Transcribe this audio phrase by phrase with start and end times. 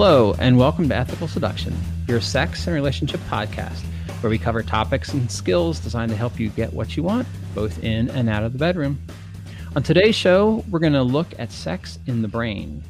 [0.00, 3.80] Hello, and welcome to Ethical Seduction, your sex and relationship podcast,
[4.20, 7.82] where we cover topics and skills designed to help you get what you want, both
[7.82, 9.00] in and out of the bedroom.
[9.74, 12.80] On today's show, we're going to look at sex in the brain.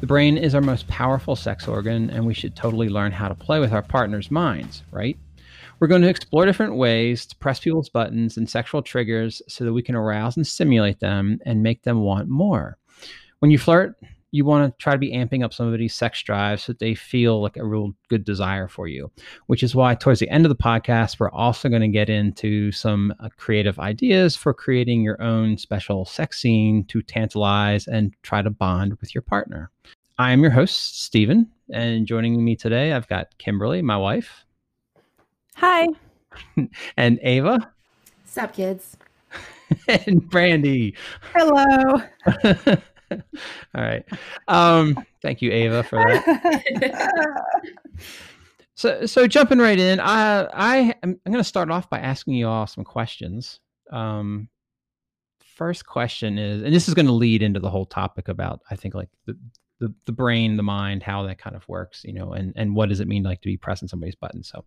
[0.00, 3.34] The brain is our most powerful sex organ, and we should totally learn how to
[3.34, 5.16] play with our partner's minds, right?
[5.80, 9.72] We're going to explore different ways to press people's buttons and sexual triggers so that
[9.72, 12.76] we can arouse and stimulate them and make them want more.
[13.38, 13.96] When you flirt,
[14.32, 17.40] you want to try to be amping up somebody's sex drive so that they feel
[17.40, 19.10] like a real good desire for you,
[19.46, 22.72] which is why towards the end of the podcast, we're also going to get into
[22.72, 28.40] some uh, creative ideas for creating your own special sex scene to tantalize and try
[28.40, 29.70] to bond with your partner.
[30.18, 34.46] I am your host, Stephen, and joining me today, I've got Kimberly, my wife.
[35.56, 35.88] Hi.
[36.96, 37.70] and Ava.
[38.24, 38.96] Sup, kids?
[39.88, 40.94] and Brandy.
[41.34, 42.02] Hello.
[43.74, 44.04] All right.
[44.48, 47.42] Um, thank you, Ava, for that.
[48.74, 52.34] so, so jumping right in, I, I am I'm going to start off by asking
[52.34, 53.60] you all some questions.
[53.90, 54.48] Um,
[55.56, 58.76] first question is, and this is going to lead into the whole topic about, I
[58.76, 59.36] think, like the,
[59.82, 62.88] the, the brain, the mind, how that kind of works, you know, and, and what
[62.88, 64.42] does it mean like to be pressing somebody's button?
[64.42, 64.64] So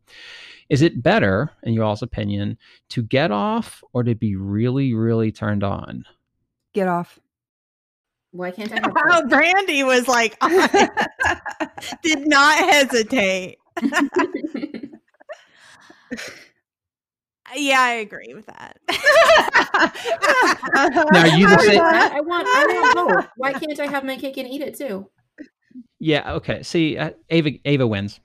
[0.69, 2.57] is it better, in your all's opinion,
[2.89, 6.05] to get off or to be really, really turned on?
[6.73, 7.19] Get off.
[8.35, 8.75] Why can't I?
[8.83, 10.37] Have wow, Brandy was like,
[12.03, 13.57] did not hesitate.
[17.55, 18.77] yeah, I agree with that.
[21.11, 21.79] now you the same.
[21.81, 23.27] I want, I want both.
[23.37, 25.09] Why can't I have my cake and eat it too?
[25.99, 26.33] Yeah.
[26.33, 26.61] Okay.
[26.63, 28.19] See, uh, Ava, Ava wins.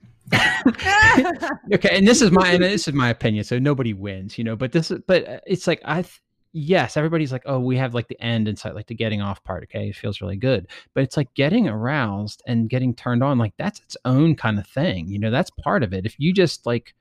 [1.75, 3.43] okay, and this is my and this is my opinion.
[3.43, 4.55] So nobody wins, you know.
[4.55, 6.21] But this is, but uh, it's like I, th-
[6.53, 9.63] yes, everybody's like, oh, we have like the end inside, like the getting off part.
[9.65, 13.39] Okay, it feels really good, but it's like getting aroused and getting turned on.
[13.39, 15.09] Like that's its own kind of thing.
[15.09, 16.07] You know, that's part of it.
[16.07, 16.95] If you just like,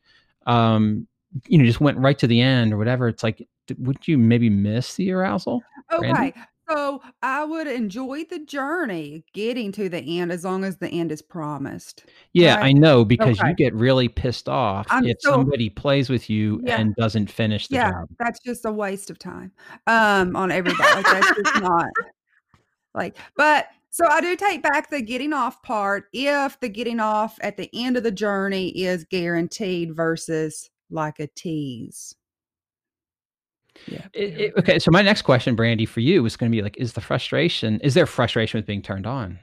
[0.45, 1.07] um,
[1.47, 3.47] you know, just went right to the end or whatever, it's like,
[3.77, 5.61] would you maybe miss the arousal?
[5.91, 6.11] Okay.
[6.11, 6.33] Randy?
[6.69, 11.11] So I would enjoy the journey getting to the end as long as the end
[11.11, 12.05] is promised.
[12.33, 12.65] Yeah, right?
[12.65, 13.49] I know because okay.
[13.49, 16.79] you get really pissed off I'm if so, somebody plays with you yeah.
[16.79, 18.09] and doesn't finish the yeah, job.
[18.19, 19.51] That's just a waste of time
[19.87, 20.93] um, on everybody.
[20.93, 21.89] Like, that's just not
[22.93, 27.39] like, but so I do take back the getting off part if the getting off
[27.41, 32.15] at the end of the journey is guaranteed versus like a tease.
[33.87, 34.05] Yeah.
[34.13, 34.79] It, it, okay.
[34.79, 37.79] So my next question, Brandy, for you was going to be like, is the frustration,
[37.81, 39.39] is there frustration with being turned on?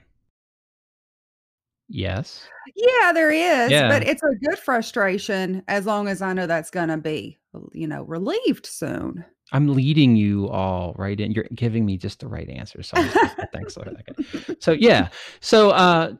[1.89, 2.47] Yes.
[2.75, 3.71] Yeah, there is.
[3.71, 3.87] Yeah.
[3.87, 7.37] But it's a good frustration as long as I know that's going to be,
[7.71, 9.23] you know, relieved soon.
[9.53, 12.83] I'm leading you all right and You're giving me just the right answer.
[12.83, 12.97] So
[13.53, 13.77] thanks.
[13.77, 14.55] Okay.
[14.59, 15.09] So yeah.
[15.39, 16.13] So uh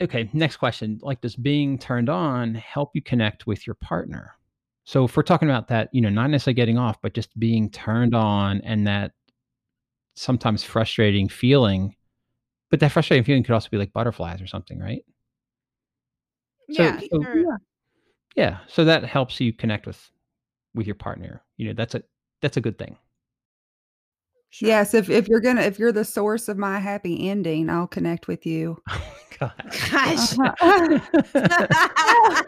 [0.00, 0.98] okay, next question.
[1.02, 4.34] Like does being turned on help you connect with your partner?
[4.88, 7.68] So if we're talking about that, you know, not necessarily getting off, but just being
[7.68, 9.12] turned on and that
[10.14, 11.94] sometimes frustrating feeling,
[12.70, 15.04] but that frustrating feeling could also be like butterflies or something, right?
[16.70, 17.36] Yeah, so, sure.
[17.36, 17.56] yeah.
[18.34, 18.58] Yeah.
[18.66, 20.10] So that helps you connect with
[20.74, 21.42] with your partner.
[21.58, 22.02] You know, that's a
[22.40, 22.96] that's a good thing.
[24.50, 24.68] Sure.
[24.68, 28.28] Yes, if if you're gonna if you're the source of my happy ending, I'll connect
[28.28, 28.82] with you.
[29.40, 29.50] Oh
[29.90, 30.38] Gosh.
[30.38, 30.98] Uh-huh.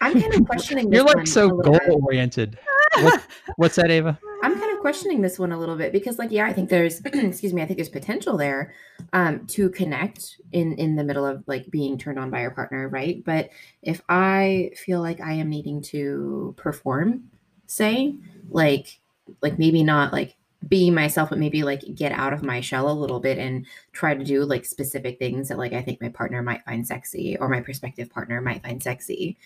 [0.00, 0.92] I'm kind of questioning.
[0.92, 2.58] You're like so goal oriented.
[3.00, 3.22] What,
[3.56, 4.18] what's that, Ava?
[4.42, 7.00] I'm kind of questioning this one a little bit because, like, yeah, I think there's,
[7.04, 8.74] excuse me, I think there's potential there
[9.12, 12.88] um, to connect in in the middle of like being turned on by your partner,
[12.88, 13.22] right?
[13.24, 13.50] But
[13.82, 17.24] if I feel like I am needing to perform,
[17.66, 18.14] say,
[18.50, 19.00] like,
[19.42, 20.36] like maybe not like
[20.68, 24.14] be myself but maybe like get out of my shell a little bit and try
[24.14, 27.48] to do like specific things that like i think my partner might find sexy or
[27.48, 29.36] my prospective partner might find sexy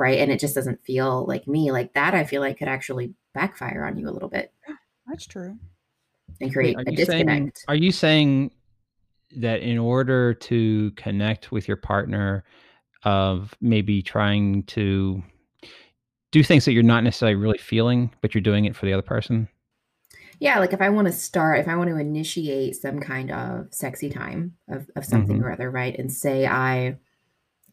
[0.00, 0.18] right?
[0.18, 1.70] And it just doesn't feel like me.
[1.70, 4.52] Like that i feel like could actually backfire on you a little bit.
[5.06, 5.58] That's true.
[6.40, 8.52] And create Wait, a disconnect saying, are you saying
[9.36, 12.44] that in order to connect with your partner
[13.04, 15.22] of maybe trying to
[16.32, 19.02] do things that you're not necessarily really feeling but you're doing it for the other
[19.02, 19.48] person
[20.40, 23.68] yeah, like if I want to start, if I want to initiate some kind of
[23.70, 25.44] sexy time of, of something mm-hmm.
[25.44, 25.96] or other, right?
[25.96, 26.96] And say I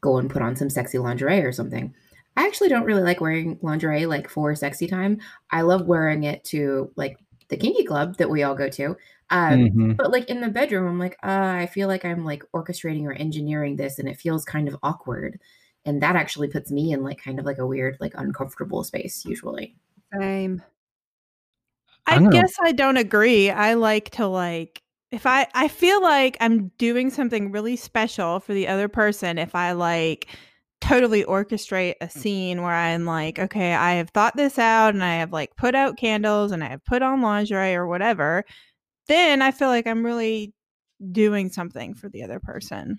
[0.02, 1.94] go and put on some sexy lingerie or something.
[2.36, 5.19] I actually don't really like wearing lingerie like for sexy time.
[5.50, 7.18] I love wearing it to like
[7.48, 8.98] the kinky club that we all go to.
[9.30, 9.92] Um, mm-hmm.
[9.94, 13.13] But like in the bedroom, I'm like, uh, I feel like I'm like orchestrating or
[13.13, 15.40] engineering this and it feels kind of awkward.
[15.86, 19.24] And that actually puts me in like kind of like a weird, like uncomfortable space
[19.25, 19.78] usually.
[20.20, 20.62] Same.
[22.07, 23.50] I, I guess I don't agree.
[23.50, 24.81] I like to like
[25.12, 29.54] if I I feel like I'm doing something really special for the other person if
[29.56, 30.27] I like
[30.81, 32.12] totally orchestrate a mm.
[32.12, 35.75] scene where I'm like, okay, I have thought this out and I have like put
[35.75, 38.44] out candles and I have put on lingerie or whatever,
[39.07, 40.53] then I feel like I'm really
[41.12, 42.98] doing something for the other person.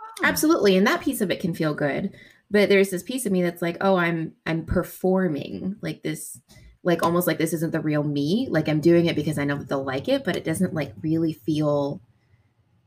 [0.00, 0.26] Oh.
[0.26, 0.76] Absolutely.
[0.76, 2.12] And that piece of it can feel good.
[2.50, 6.40] But there's this piece of me that's like, oh, I'm I'm performing like this
[6.82, 8.48] like almost like this isn't the real me.
[8.50, 10.92] Like I'm doing it because I know that they'll like it, but it doesn't like
[11.02, 12.00] really feel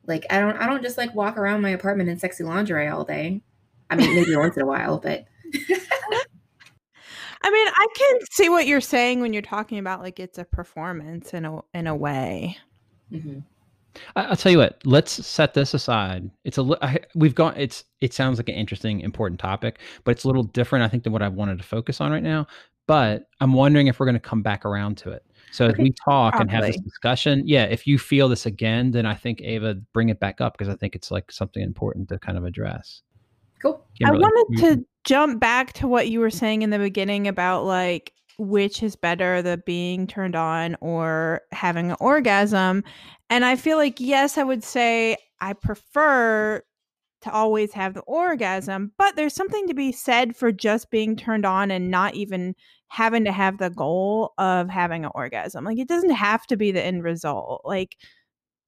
[0.05, 3.03] like I don't I don't just like walk around my apartment in sexy lingerie all
[3.03, 3.41] day.
[3.89, 5.25] I mean, maybe once in a while, but
[7.45, 10.45] I mean, I can see what you're saying when you're talking about like it's a
[10.45, 12.57] performance in a in a way.
[13.11, 13.39] Mm-hmm.
[14.15, 14.81] I, will tell you what.
[14.85, 16.29] Let's set this aside.
[16.45, 20.23] It's a I, we've got it's it sounds like an interesting, important topic, but it's
[20.23, 22.47] a little different, I think, than what I wanted to focus on right now.
[22.85, 25.25] But I'm wondering if we're going to come back around to it.
[25.51, 25.73] So okay.
[25.73, 26.41] as we talk Probably.
[26.41, 30.09] and have this discussion, yeah, if you feel this again, then I think Ava bring
[30.09, 33.01] it back up because I think it's like something important to kind of address.
[33.61, 33.85] Cool.
[33.97, 34.81] Kimberly, I wanted to mm-hmm.
[35.05, 39.41] jump back to what you were saying in the beginning about like which is better,
[39.41, 42.83] the being turned on or having an orgasm.
[43.29, 46.63] And I feel like, yes, I would say I prefer
[47.23, 51.45] to always have the orgasm, but there's something to be said for just being turned
[51.45, 52.55] on and not even
[52.87, 55.65] having to have the goal of having an orgasm.
[55.65, 57.61] Like it doesn't have to be the end result.
[57.65, 57.97] Like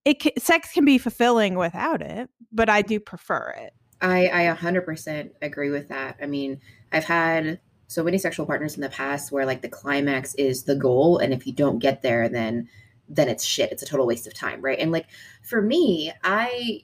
[0.04, 3.74] it can, sex can be fulfilling without it, but I do prefer it.
[4.02, 6.18] I I 100% agree with that.
[6.22, 6.60] I mean,
[6.92, 10.76] I've had so many sexual partners in the past where like the climax is the
[10.76, 12.68] goal and if you don't get there then
[13.08, 15.06] then it's shit it's a total waste of time right and like
[15.44, 16.82] for me i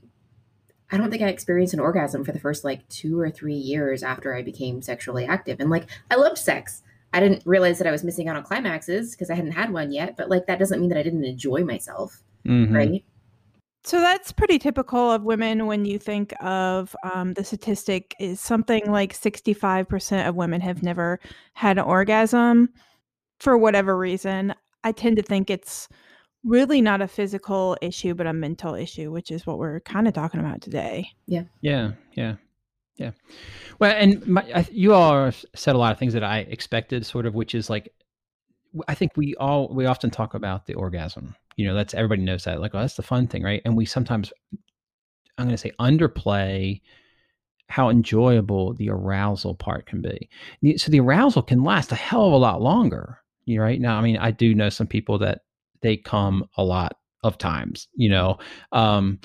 [0.91, 4.03] i don't think i experienced an orgasm for the first like two or three years
[4.03, 6.83] after i became sexually active and like i loved sex
[7.13, 9.91] i didn't realize that i was missing out on climaxes because i hadn't had one
[9.91, 12.75] yet but like that doesn't mean that i didn't enjoy myself mm-hmm.
[12.75, 13.03] right
[13.83, 18.91] so that's pretty typical of women when you think of um, the statistic is something
[18.91, 21.19] like 65% of women have never
[21.53, 22.69] had an orgasm
[23.39, 24.53] for whatever reason.
[24.83, 25.89] I tend to think it's
[26.43, 30.13] really not a physical issue, but a mental issue, which is what we're kind of
[30.13, 31.09] talking about today.
[31.27, 31.43] Yeah.
[31.61, 31.91] Yeah.
[32.13, 32.35] Yeah.
[32.97, 33.11] Yeah.
[33.79, 37.25] Well, and my, I, you all said a lot of things that I expected, sort
[37.25, 37.93] of, which is like,
[38.87, 42.43] I think we all, we often talk about the orgasm you know that's everybody knows
[42.43, 44.31] that like oh that's the fun thing right and we sometimes
[45.37, 46.81] i'm going to say underplay
[47.67, 52.33] how enjoyable the arousal part can be so the arousal can last a hell of
[52.33, 55.41] a lot longer you know, right now i mean i do know some people that
[55.81, 58.37] they come a lot of times you know
[58.71, 59.19] um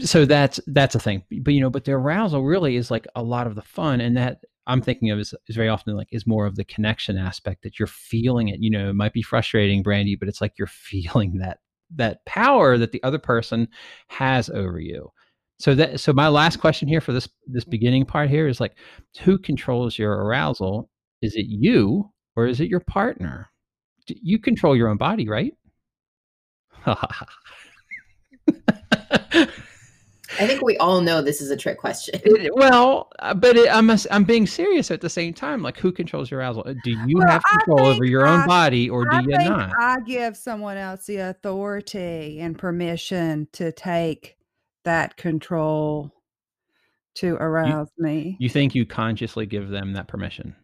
[0.00, 3.22] so that's that's a thing but you know but the arousal really is like a
[3.22, 6.26] lot of the fun and that I'm thinking of is, is very often like is
[6.26, 8.60] more of the connection aspect that you're feeling it.
[8.60, 11.58] You know, it might be frustrating, Brandy, but it's like you're feeling that
[11.96, 13.68] that power that the other person
[14.08, 15.10] has over you.
[15.60, 18.76] So that so my last question here for this this beginning part here is like
[19.22, 20.90] who controls your arousal?
[21.22, 23.50] Is it you or is it your partner?
[24.06, 25.54] You control your own body, right?
[30.36, 32.20] I think we all know this is a trick question.
[32.54, 35.62] well, uh, but it, I'm a, I'm being serious at the same time.
[35.62, 36.64] Like, who controls your arousal?
[36.82, 39.72] Do you well, have control over your I, own body, or do I you not?
[39.78, 44.36] I give someone else the authority and permission to take
[44.84, 46.12] that control
[47.16, 48.36] to arouse you, me.
[48.40, 50.56] You think you consciously give them that permission?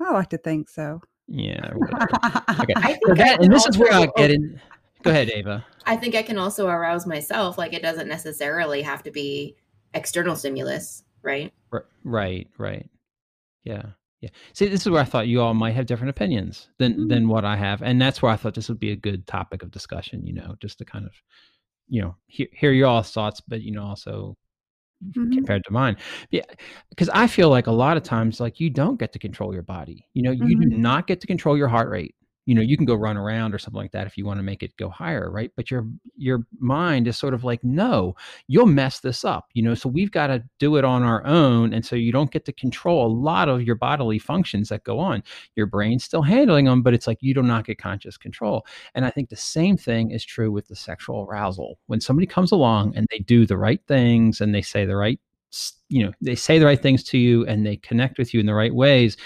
[0.00, 1.00] I like to think so.
[1.28, 1.72] Yeah.
[2.60, 2.98] okay.
[3.06, 4.60] So that, and this is where I get in.
[5.04, 5.64] Go ahead, Ava.
[5.84, 7.58] I think I can also arouse myself.
[7.58, 9.54] Like it doesn't necessarily have to be
[9.92, 11.52] external stimulus, right?
[12.02, 12.88] Right, right.
[13.64, 13.82] Yeah.
[14.22, 14.30] Yeah.
[14.54, 17.08] See, this is where I thought you all might have different opinions than mm-hmm.
[17.08, 19.62] than what I have, and that's where I thought this would be a good topic
[19.62, 20.26] of discussion.
[20.26, 21.12] You know, just to kind of,
[21.88, 24.38] you know, hear, hear your all thoughts, but you know, also
[25.04, 25.30] mm-hmm.
[25.30, 25.98] compared to mine.
[26.30, 26.44] Yeah,
[26.88, 29.62] because I feel like a lot of times, like you don't get to control your
[29.62, 30.06] body.
[30.14, 30.70] You know, you mm-hmm.
[30.70, 32.14] do not get to control your heart rate
[32.46, 34.42] you know you can go run around or something like that if you want to
[34.42, 35.50] make it go higher right?
[35.56, 35.86] But your
[36.16, 38.14] your mind is sort of like no
[38.48, 39.74] you'll mess this up you know?
[39.74, 42.52] So we've got to do it on our own and so you don't get to
[42.52, 45.22] control a lot of your bodily functions that go on.
[45.56, 48.66] Your brain's still handling them but it's like you do not get conscious control.
[48.94, 51.78] And i think the same thing is true with the sexual arousal.
[51.86, 55.20] When somebody comes along and they do the right things and they say the right
[55.88, 58.46] you know they say the right things to you and they connect with you in
[58.46, 59.16] the right ways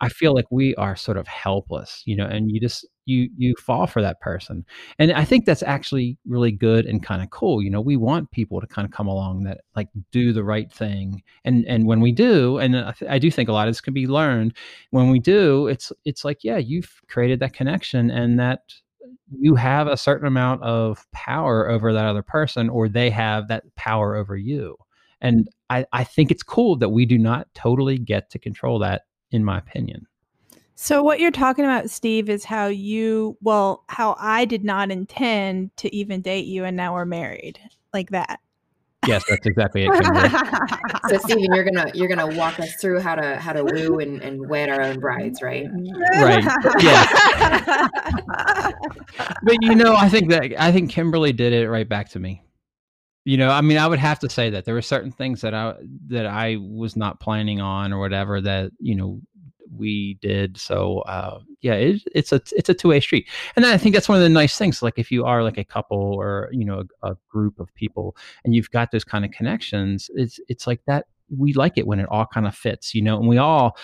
[0.00, 3.54] I feel like we are sort of helpless, you know, and you just you you
[3.58, 4.64] fall for that person.
[4.98, 7.62] And I think that's actually really good and kind of cool.
[7.62, 10.72] You know, we want people to kind of come along that like do the right
[10.72, 11.22] thing.
[11.44, 13.80] And and when we do, and I, th- I do think a lot of this
[13.80, 14.56] can be learned.
[14.90, 18.60] When we do, it's it's like yeah, you've created that connection and that
[19.38, 23.64] you have a certain amount of power over that other person or they have that
[23.76, 24.76] power over you
[25.20, 29.02] and I, I think it's cool that we do not totally get to control that
[29.30, 30.06] in my opinion
[30.74, 35.76] So what you're talking about, Steve, is how you well, how I did not intend
[35.76, 37.58] to even date you and now we're married.
[37.92, 38.40] Like that.
[39.06, 40.28] yes that's exactly it Kimberly.
[41.08, 44.22] So Stephen, you're gonna you're gonna walk us through how to how to woo and,
[44.22, 45.66] and wed our own brides, right?
[46.20, 46.44] Right.
[46.80, 47.88] Yeah.
[49.42, 52.42] but you know i think that i think kimberly did it right back to me
[53.30, 55.54] you know i mean i would have to say that there were certain things that
[55.54, 55.74] i
[56.06, 59.20] that i was not planning on or whatever that you know
[59.76, 60.58] we did.
[60.58, 63.28] So uh yeah it, it's a it's a two-way street.
[63.54, 65.64] And i think that's one of the nice things like if you are like a
[65.64, 69.30] couple or you know a, a group of people and you've got those kind of
[69.30, 71.06] connections it's it's like that
[71.38, 73.76] we like it when it all kind of fits you know and we all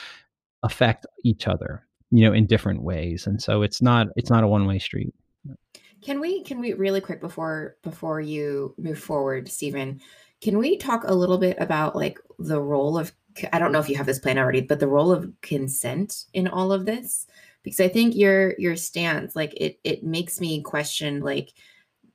[0.64, 3.26] affect each other you know in different ways.
[3.26, 5.14] And so it's not it's not a one-way street
[6.02, 10.00] Can we can we really quick before before you move forward, Stephen?
[10.40, 13.12] Can we talk a little bit about like the role of
[13.52, 16.48] I don't know if you have this plan already, but the role of consent in
[16.48, 17.26] all of this?
[17.62, 21.52] Because I think your your stance, like it it makes me question like,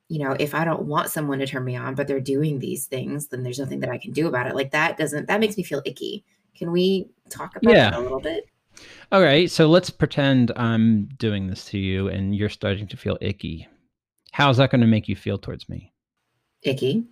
[0.08, 2.86] you know, if I don't want someone to turn me on, but they're doing these
[2.88, 4.56] things, then there's nothing that I can do about it.
[4.56, 6.24] Like that doesn't that makes me feel icky.
[6.56, 7.90] Can we talk about Yeah.
[7.92, 8.50] that a little bit?
[9.12, 13.18] All right so let's pretend i'm doing this to you and you're starting to feel
[13.22, 13.68] icky.
[14.32, 15.94] How's that going to make you feel towards me?
[16.63, 17.04] Icky.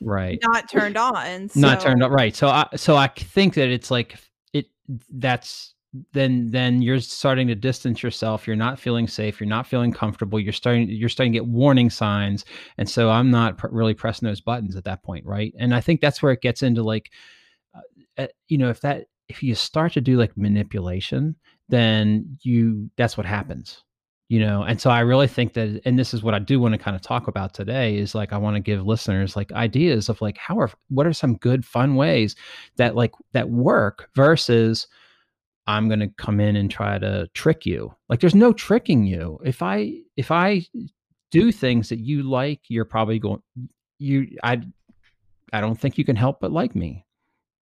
[0.00, 0.38] right.
[0.42, 1.50] Not turned on.
[1.54, 2.34] not turned up right.
[2.36, 4.18] So i so i think that it's like
[4.52, 4.66] it
[5.10, 5.74] that's
[6.12, 8.46] then then you're starting to distance yourself.
[8.46, 9.40] You're not feeling safe.
[9.40, 10.38] You're not feeling comfortable.
[10.38, 12.44] You're starting you're starting to get warning signs.
[12.76, 15.52] And so i'm not pr- really pressing those buttons at that point right?
[15.58, 17.10] And i think that's where it gets into like
[17.74, 21.36] uh, uh, you know if that if you start to do like manipulation
[21.68, 23.82] then you that's what happens
[24.30, 24.62] you know?
[24.62, 26.94] And so i really think that and this is what i do want to kind
[26.94, 30.36] of talk about today is like i want to give listeners like ideas of like
[30.36, 32.36] how are what are some good fun ways
[32.76, 34.86] that like that work versus
[35.66, 37.94] i'm going to come in and try to trick you.
[38.08, 39.38] Like there's no tricking you.
[39.44, 40.62] If i if i
[41.30, 43.42] do things that you like you're probably going
[43.98, 44.60] you i
[45.52, 47.04] i don't think you can help but like me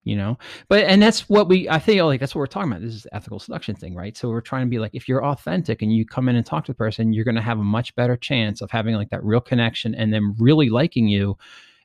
[0.03, 0.38] you know?
[0.67, 2.81] But and that's what we i feel like that's what we're talking about.
[2.81, 4.15] This is the ethical seduction thing right?
[4.17, 6.65] So we're trying to be like if you're authentic and you come in and talk
[6.65, 9.24] to the person you're going to have a much better chance of having like that
[9.24, 11.38] real connection and them really liking you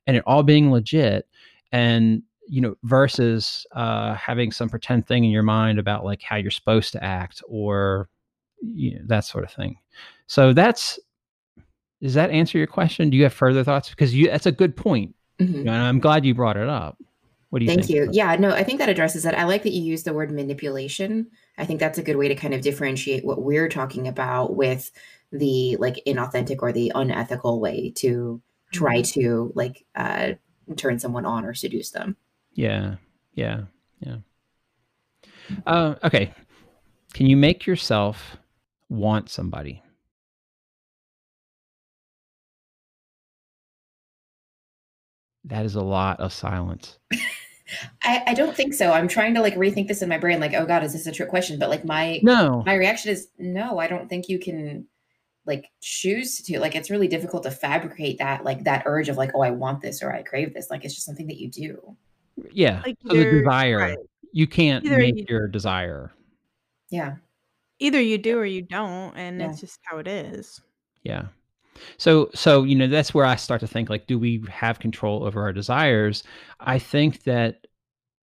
[0.06, 1.26] and it all being legit
[1.72, 6.36] and you know versus uh having some pretend thing in your mind about like how
[6.36, 8.08] you're supposed to act or
[8.62, 9.76] you know, that sort of thing.
[10.28, 10.98] So that's
[12.02, 13.10] does that answer your question?
[13.10, 13.90] Do you have further thoughts?
[13.90, 15.14] Because you that's a good point.
[15.40, 15.52] Mhm.
[15.52, 16.96] you know, and i'm glad you brought it up
[17.50, 18.08] what do you Thank think you.
[18.12, 19.34] Yeah, no, I think that addresses it.
[19.34, 21.28] I like that you use the word manipulation.
[21.56, 24.90] I think that's a good way to kind of differentiate what we're talking about with
[25.32, 28.40] the like inauthentic or the unethical way to
[28.72, 30.32] try to like uh
[30.76, 32.16] turn someone on or seduce them.
[32.52, 32.96] Yeah,
[33.34, 33.62] yeah,
[34.00, 34.16] yeah.
[35.66, 36.34] Uh, okay.
[37.12, 38.36] Can you make yourself
[38.88, 39.82] want somebody?
[45.46, 46.98] That is a lot of silence.
[48.02, 48.92] I, I don't think so.
[48.92, 51.12] I'm trying to like rethink this in my brain, like, oh God, is this a
[51.12, 51.58] trick question?
[51.58, 52.62] But like my No.
[52.64, 54.86] my reaction is no, I don't think you can
[55.46, 59.30] like choose to like it's really difficult to fabricate that like that urge of like,
[59.34, 60.70] oh, I want this or I crave this.
[60.70, 61.96] Like it's just something that you do.
[62.52, 62.82] Yeah.
[62.84, 63.78] Like so the desire.
[63.78, 63.98] right.
[64.32, 66.12] You can't Either make you- your desire.
[66.90, 67.16] Yeah.
[67.78, 69.50] Either you do or you don't, and Yeah.
[69.50, 70.60] it's just how it is.
[71.02, 71.26] Yeah.
[71.98, 75.24] So so you know that's where I start to think like do we have control
[75.24, 76.22] over our desires?
[76.60, 77.66] I think that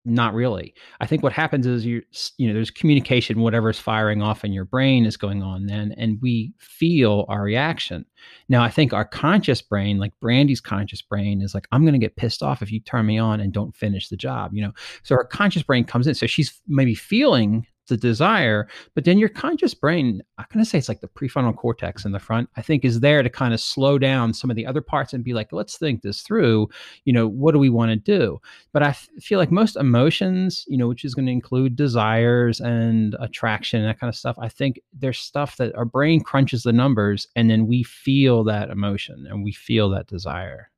[0.05, 0.75] not really.
[1.01, 2.03] I think what happens is you
[2.37, 6.19] you know there's communication whatever's firing off in your brain is going on then and
[6.21, 8.05] we feel our reaction.
[8.49, 11.99] Now I think our conscious brain like Brandy's conscious brain is like I'm going to
[11.99, 14.73] get pissed off if you turn me on and don't finish the job, you know.
[15.05, 19.29] So her conscious brain comes in so she's maybe feeling the desire but then your
[19.29, 22.63] conscious brain i'm going to say it's like the prefrontal cortex in the front i
[22.63, 25.35] think is there to kind of slow down some of the other parts and be
[25.35, 26.69] like let's think this through
[27.05, 28.41] you know what do we want to do?
[28.73, 32.61] But I f- feel like most emotions you know which is going to include desires
[32.61, 36.63] and attraction and that kind of stuff i think there's stuff that our brain crunches
[36.63, 40.71] the numbers and then we feel that emotion and we feel that desire.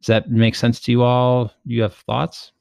[0.00, 1.52] Does that make sense to you all?
[1.64, 2.52] You have thoughts?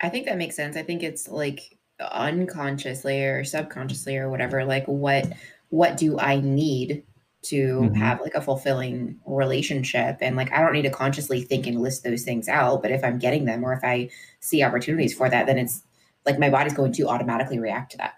[0.00, 0.76] I think that makes sense.
[0.76, 5.32] I think it's like unconsciously or subconsciously or whatever, like what
[5.70, 7.02] what do I need
[7.42, 7.96] to Mhm.
[7.96, 10.16] have like a fulfilling relationship?
[10.20, 13.04] And like I don't need to consciously think and list those things out, but if
[13.04, 14.08] I'm getting them or if I
[14.40, 15.82] see opportunities for that, then it's
[16.24, 18.14] like my body's going to automatically react to that.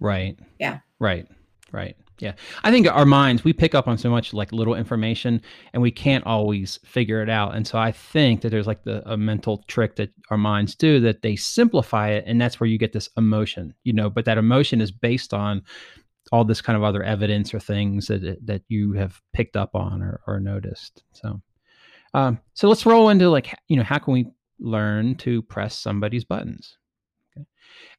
[0.00, 0.38] Right.
[0.58, 0.78] Yeah.
[0.98, 1.28] Right.
[1.72, 1.96] Right.
[2.20, 2.32] Yeah.
[2.64, 5.40] I think our minds, we pick up on so much like little information
[5.72, 7.54] and we can't always figure it out.
[7.54, 11.00] And so I think that there's like the a mental trick that our minds do
[11.00, 14.38] that they simplify it and that's where you get this emotion, you know, but that
[14.38, 15.62] emotion is based on
[16.32, 20.02] all this kind of other evidence or things that that you have picked up on
[20.02, 21.04] or, or noticed.
[21.12, 21.40] So
[22.14, 24.26] um so let's roll into like you know, how can we
[24.58, 26.78] learn to press somebody's buttons?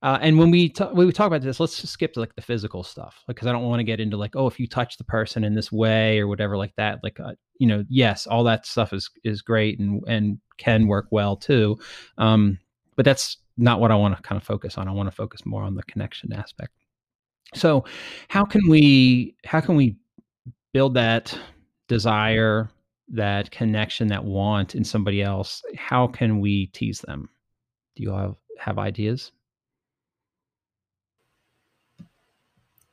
[0.01, 2.35] Uh, and when we talk, when we talk about this, let's just skip to like
[2.35, 4.67] the physical stuff, because like, I don't want to get into like, oh, if you
[4.67, 6.99] touch the person in this way or whatever like that.
[7.03, 11.07] Like, uh, you know, yes, all that stuff is is great and and can work
[11.11, 11.77] well too,
[12.17, 12.57] um,
[12.95, 14.87] but that's not what I want to kind of focus on.
[14.87, 16.71] I want to focus more on the connection aspect.
[17.55, 17.83] So,
[18.29, 19.97] how can we how can we
[20.73, 21.37] build that
[21.87, 22.69] desire,
[23.09, 25.61] that connection, that want in somebody else?
[25.75, 27.29] How can we tease them?
[27.95, 29.31] Do you have have ideas?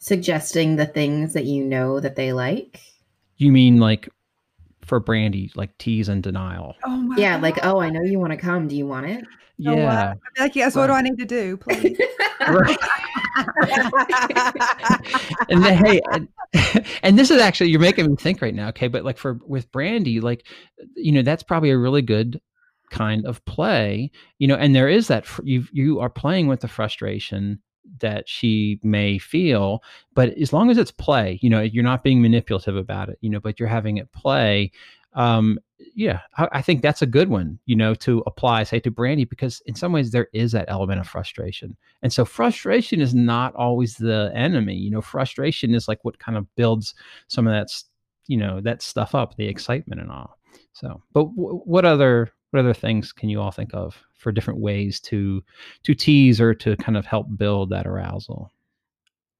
[0.06, 2.80] suggesting the things that you know that they like.
[3.38, 4.08] You mean like
[4.82, 6.76] for Brandy, like tease and denial?
[6.84, 7.42] Oh my Yeah, God.
[7.42, 8.68] like, oh, I know you want to come.
[8.68, 9.24] Do you want it?
[9.66, 9.76] Oh, wow.
[9.82, 10.10] Yeah.
[10.12, 11.98] I'd like, yes, what do I need to do, please?
[15.48, 16.28] And then, hey, and,
[17.02, 18.68] and this is actually you're making me think right now.
[18.68, 20.46] Okay, but like for with Brandy, like
[20.94, 22.40] you know that's probably a really good
[22.90, 24.10] kind of play.
[24.38, 27.60] You know, and there is that fr- you you are playing with the frustration
[28.00, 29.82] that she may feel,
[30.14, 33.18] but as long as it's play, you know, you're not being manipulative about it.
[33.20, 34.72] You know, but you're having it play.
[35.14, 35.58] Um,
[35.94, 39.24] yeah, I, I think that's a good one, you know, to apply, say to Brandy,
[39.24, 41.76] because in some ways there is that element of frustration.
[42.02, 44.74] And so frustration is not always the enemy.
[44.74, 46.94] You know, frustration is like what kind of builds
[47.28, 47.68] some of that,
[48.26, 50.38] you know, that stuff up, the excitement and all.
[50.72, 54.60] So, but w- what other what other things can you all think of for different
[54.60, 55.42] ways to
[55.84, 58.50] to tease or to kind of help build that arousal?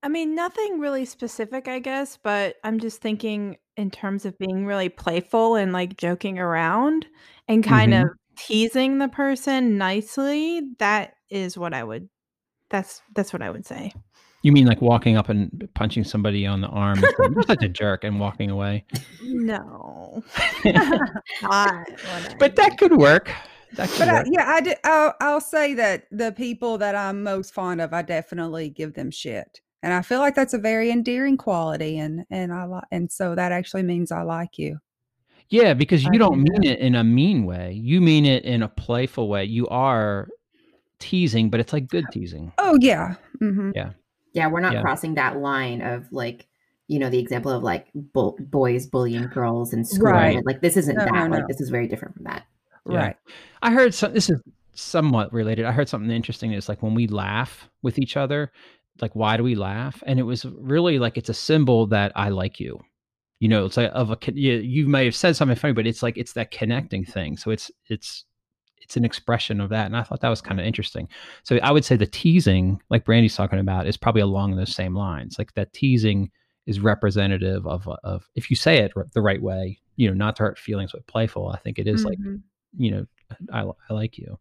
[0.03, 4.65] I mean, nothing really specific, I guess, but I'm just thinking in terms of being
[4.65, 7.05] really playful and like joking around
[7.47, 8.01] and kind Mhm.
[8.03, 8.07] of
[8.37, 10.61] teasing the person nicely.
[10.79, 12.09] That is what I would
[12.71, 13.93] that's that's what I would say.
[14.43, 16.99] You mean like walking up and punching somebody on the arm?
[16.99, 18.85] saying, You're such a jerk, and walking away.
[19.23, 20.23] No.
[20.65, 21.83] I
[22.39, 23.31] but that could work.
[23.73, 27.23] That could But I, yeah, I do, I'll, I'll say that the people that I'm
[27.23, 30.91] most fond of, I definitely give them shit, and I feel like that's a very
[30.91, 34.79] endearing quality, and and I like, and so that actually means I like you.
[35.49, 37.73] Yeah, because I you don't do mean it in a mean way.
[37.73, 39.45] You mean it in a playful way.
[39.45, 40.27] You are
[40.99, 42.53] teasing, but it's like good teasing.
[42.57, 43.71] Oh yeah, Mm-hmm.
[43.75, 43.91] Yeah,
[44.45, 44.81] we're not Yeah.
[44.83, 46.45] crossing that line of like,
[46.87, 50.11] you know, the example of like bull- boys bullying girls in school.
[50.11, 50.45] Right.
[50.45, 51.11] Like this isn't No, that.
[51.13, 51.45] no, Like no.
[51.47, 52.43] this is very different from that.
[52.87, 52.97] Yeah.
[52.97, 53.15] right.
[53.63, 54.13] I heard some.
[54.13, 54.39] This is
[54.73, 55.65] somewhat related.
[55.65, 56.51] I heard something interesting.
[56.53, 58.51] It's like when we laugh with each other,
[59.01, 60.01] like why do we laugh?
[60.05, 62.79] And it was really like it's a symbol that I like you.
[63.39, 66.01] You know, it's like of a you, you may have said something funny, but it's
[66.01, 67.37] like it's that connecting thing.
[67.37, 68.25] So it's it's
[68.87, 71.09] it's an expression of that, and I thought that was kind of interesting.
[71.43, 74.95] So I would say the teasing, like Brandy's talking about, is probably along those same
[74.95, 75.37] lines.
[75.37, 76.31] Like that teasing
[76.67, 80.43] is representative of of if you say it the right way, you know, not to
[80.43, 81.49] hurt feelings, but playful.
[81.49, 82.41] I think it is like Mhm.
[82.77, 83.05] you know,
[83.51, 84.39] I, I like you.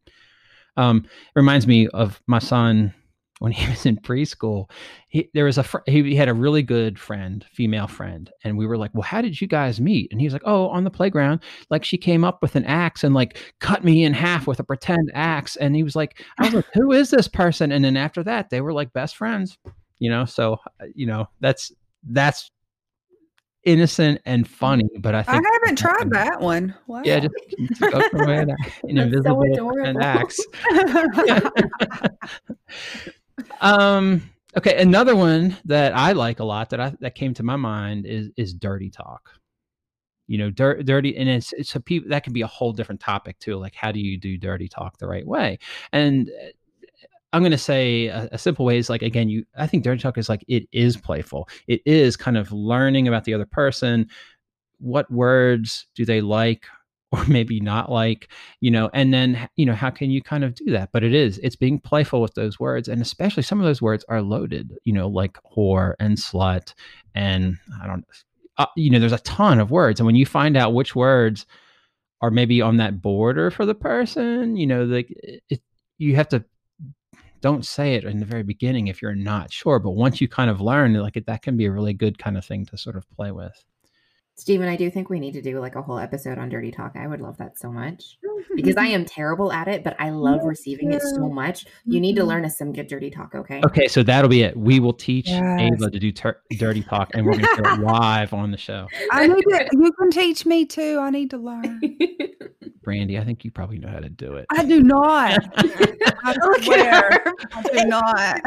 [0.76, 2.94] Um, it reminds me of my son
[3.38, 4.70] when he was in preschool.
[5.08, 8.66] He, there was a fr- he had a really good friend, female friend, and we
[8.66, 10.90] were like, "Well, how did you guys meet?" And he was like, "Oh, on the
[10.90, 11.40] playground.
[11.70, 14.64] Like she came up with an axe and like cut me in half with a
[14.64, 17.96] pretend axe." And he was like, "I was like, who is this person?" And then
[17.96, 19.58] after that, they were like best friends.
[19.98, 21.72] You know, so uh, you know that's
[22.08, 22.50] that's
[23.66, 26.74] innocent and funny, but I I haven't tried that one.
[26.86, 27.02] Wow.
[27.04, 27.34] yeah, just,
[27.68, 27.88] just go.
[28.12, 30.02] An so invisible adorable.
[30.02, 30.40] axe.
[33.60, 34.30] Um.
[34.56, 38.06] Okay, another one that I like a lot that I that came to my mind
[38.06, 39.30] is is dirty talk.
[40.28, 43.00] You know, dirt, dirty, and it's it's a people that can be a whole different
[43.00, 43.56] topic too.
[43.56, 45.58] Like, how do you do dirty talk the right way?
[45.92, 46.48] And uh,
[47.32, 49.44] I'm going to say a, a simple way is like again, you.
[49.58, 51.48] I think dirty talk is like it is playful.
[51.68, 54.08] It is kind of learning about the other person.
[54.78, 56.66] What words do they like
[57.12, 58.28] or maybe not like?
[58.60, 60.90] You know, and then you know how can you kind of do that?
[60.92, 64.04] But it is it's being playful with those words, and especially some of those words
[64.08, 64.76] are loaded.
[64.84, 66.74] You know, like whore and slut,
[67.14, 68.04] and I don't.
[68.58, 71.44] Uh, you know, there's a ton of words, and when you find out which words
[72.22, 75.12] are maybe on that border for the person, you know, like
[75.50, 75.60] it,
[75.98, 76.44] you have to
[77.40, 79.78] don't say it in the very beginning if you're not sure.
[79.78, 82.36] But once you kind of learn, like it, that can be a really good kind
[82.36, 83.64] of thing to sort of play with.
[84.38, 86.92] Stephen, I do think we need to do like a whole episode on dirty talk.
[86.94, 88.18] I would love that so much.
[88.54, 91.64] because I am terrible at it, but I love receiving it so much.
[91.86, 92.26] You need to Mhm.
[92.26, 93.62] learn us some good dirty talk, okay?
[93.64, 94.54] Okay, so that'll be it.
[94.56, 95.60] We will teach Yes.
[95.72, 98.58] Ava to do tur- dirty talk, and we're going to do it live on the
[98.58, 98.86] show.
[99.10, 100.98] I need to, you can teach me too.
[101.00, 101.80] I need to learn.
[102.82, 104.46] Brandy, I think you probably know how to do it.
[104.50, 105.40] I do not.
[105.56, 107.24] I Look at swear.
[107.52, 108.40] I do not.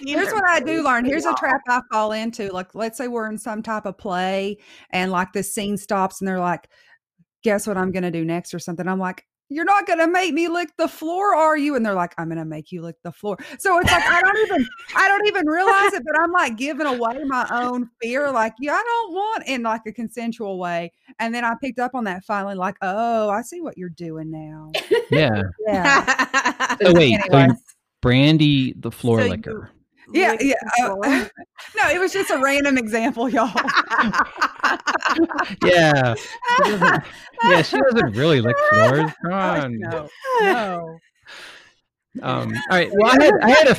[0.00, 1.04] Here's what I do learn.
[1.04, 2.52] Here's a trap I fall into.
[2.52, 4.53] Like, let's say we're in some type of play
[4.90, 6.68] and like this scene stops and they're like,
[7.42, 8.88] guess what I'm going to do next or something.
[8.88, 11.76] I'm like, you're not going to make me lick the floor, are you?
[11.76, 13.36] And they're like, I'm going to make you lick the floor.
[13.58, 16.86] So it's like, I don't even, I don't even realize it, but I'm like giving
[16.86, 18.30] away my own fear.
[18.30, 20.90] Like, yeah, I don't want in like a consensual way.
[21.18, 24.30] And then I picked up on that finally, like, oh, I see what you're doing
[24.30, 24.72] now.
[25.10, 25.42] Yeah.
[25.66, 26.76] Yeah.
[26.82, 27.46] So wait, so
[28.02, 29.70] Brandy, the floor So you- licker.
[30.12, 30.86] Yeah, Lick yeah.
[30.86, 30.94] uh,
[31.76, 33.50] no, it was just a random example, y'all.
[35.64, 36.14] Yeah.
[36.14, 36.70] She
[37.44, 39.10] yeah, she doesn't really lick floors.
[39.22, 39.78] Come on.
[39.78, 40.08] no,
[40.40, 40.98] no.
[42.22, 42.90] Um, all right.
[42.92, 43.78] Well, I had, I had a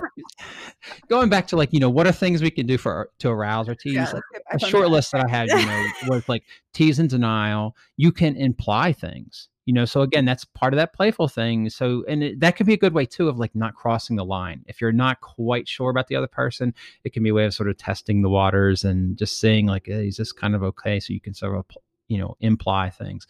[1.09, 3.67] going back to like you know what are things we can do for to arouse
[3.69, 3.93] or tease.
[3.93, 4.91] Yeah, Like, a short track.
[4.91, 7.75] list that I had, you know, was like tease and denial.
[7.97, 9.85] You can imply things, you know.
[9.85, 11.69] So again, that's part of that playful thing.
[11.69, 14.25] So and it, that could be a good way too of like not crossing the
[14.25, 14.63] line.
[14.67, 16.73] If you're not quite sure about the other person,
[17.03, 19.87] it can be a way of sort of testing the waters and just seeing like,
[19.87, 20.99] hey, is this kind of okay?
[20.99, 21.65] So you can sort of
[22.07, 23.27] you know imply things.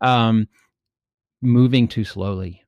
[0.00, 0.48] Um,
[1.42, 2.62] moving too slowly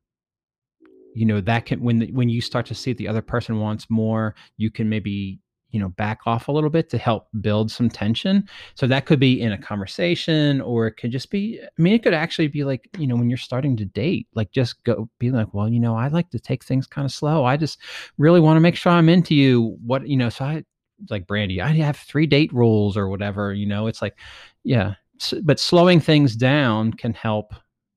[1.14, 3.88] you know that can when the, when you start to see the other person wants
[3.88, 7.88] more you can maybe you know back off a little bit to help build some
[7.88, 8.48] tension.
[8.74, 12.02] So that could be in a conversation or it could just be i mean it
[12.02, 15.30] could actually be like you know when you're starting to date like just go be
[15.30, 17.44] like well you know i like to take things kind of slow.
[17.44, 17.78] I just
[18.18, 19.76] really want to make sure i'm into you.
[19.84, 20.64] What you know so i
[21.10, 23.86] like brandy i have three date rules or whatever you know?
[23.86, 24.16] It's like
[24.64, 24.94] yeah
[25.42, 27.52] but slowing things down can help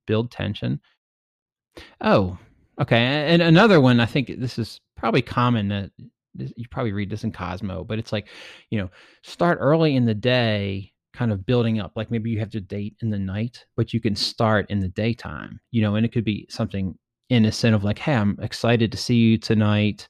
[0.07, 0.81] build tension.
[2.01, 2.37] Oh
[2.81, 5.91] Okay, and another one, I think this is probably common that
[6.35, 8.27] you probably read this in Cosmo, but it's like,
[8.69, 8.89] you know,
[9.23, 11.91] start early in the day, kind of building up.
[11.95, 14.89] Like maybe you have to date in the night, but you can start in the
[14.89, 16.97] daytime, you know, and it could be something
[17.29, 20.07] innocent of like, hey, I'm excited to see you tonight.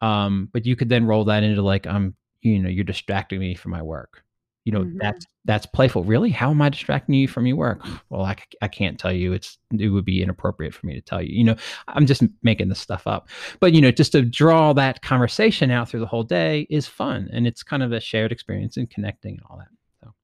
[0.00, 3.54] Um, but you could then roll that into like, I'm, you know, you're distracting me
[3.54, 4.22] from my work.
[4.64, 4.98] You know, Mhm.
[5.00, 6.04] that's that's playful.
[6.04, 6.28] Really?
[6.30, 7.80] How am I distracting you from your work?
[8.10, 9.32] Well, I, I can't tell you.
[9.32, 11.34] It's it would be inappropriate for me to tell you.
[11.34, 11.56] You know,
[11.88, 13.28] I'm just making this stuff up.
[13.60, 17.28] But you know, just to draw that conversation out through the whole day is fun,
[17.32, 19.68] and it's kind of a shared experience and connecting and all that.
[20.02, 20.14] So,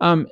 [0.00, 0.28] um,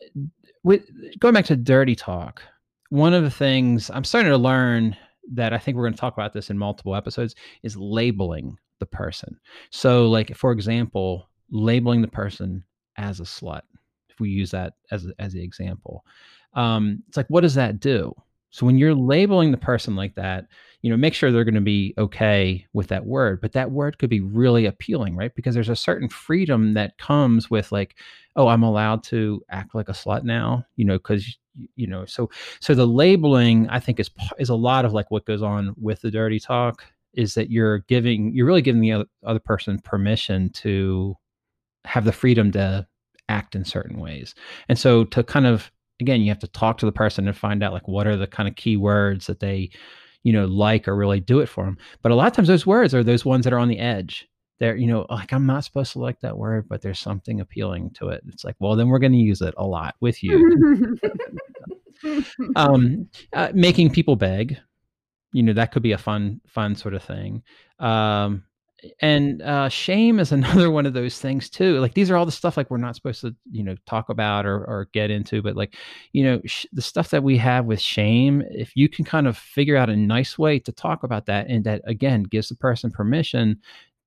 [0.62, 2.42] with going back to dirty talk,
[2.90, 4.96] one of the things I'm starting to learn
[5.32, 8.86] that I think we're going to talk about this in multiple episodes is labeling the
[8.86, 9.40] person.
[9.70, 12.62] So, like for example, labeling the person
[12.96, 13.62] as a slut.
[14.08, 16.04] If we use that as as the example,
[16.54, 18.14] um, it's like what does that do?
[18.54, 20.46] So when you're labeling the person like that,
[20.80, 23.98] you know, make sure they're going to be okay with that word, but that word
[23.98, 25.34] could be really appealing, right?
[25.34, 27.96] Because there's a certain freedom that comes with like,
[28.36, 31.36] oh, I'm allowed to act like a slut now, you know, because
[31.74, 32.30] you know, so
[32.60, 36.00] so the labeling I think is is a lot of like what goes on with
[36.02, 40.50] the dirty talk is that you're giving you're really giving the other, other person permission
[40.50, 41.16] to
[41.84, 42.86] have the freedom to
[43.28, 44.34] act in certain ways.
[44.68, 45.70] And so to kind of
[46.00, 48.26] again, you have to talk to the person and find out like what are the
[48.26, 49.70] kind of key words that they,
[50.22, 51.78] you know, like or really do it for them.
[52.02, 54.28] But a lot of times those words are those ones that are on the edge.
[54.58, 57.90] They're, you know, like I'm not supposed to like that word, but there's something appealing
[57.94, 58.22] to it.
[58.28, 60.98] It's like, well, then we're going to use it a lot with you.
[62.56, 64.58] um, uh, making people beg,
[65.32, 67.42] you know, that could be a fun, fun sort of thing.
[67.80, 68.44] Um,
[69.00, 71.80] and uh, shame is another one of those things too.
[71.80, 74.46] Like these are all the stuff like we're not supposed to, you know, talk about
[74.46, 75.76] or, or get into, but like,
[76.12, 79.36] you know, sh- the stuff that we have with shame, if you can kind of
[79.36, 82.90] figure out a nice way to talk about that, and that again gives the person
[82.90, 83.60] permission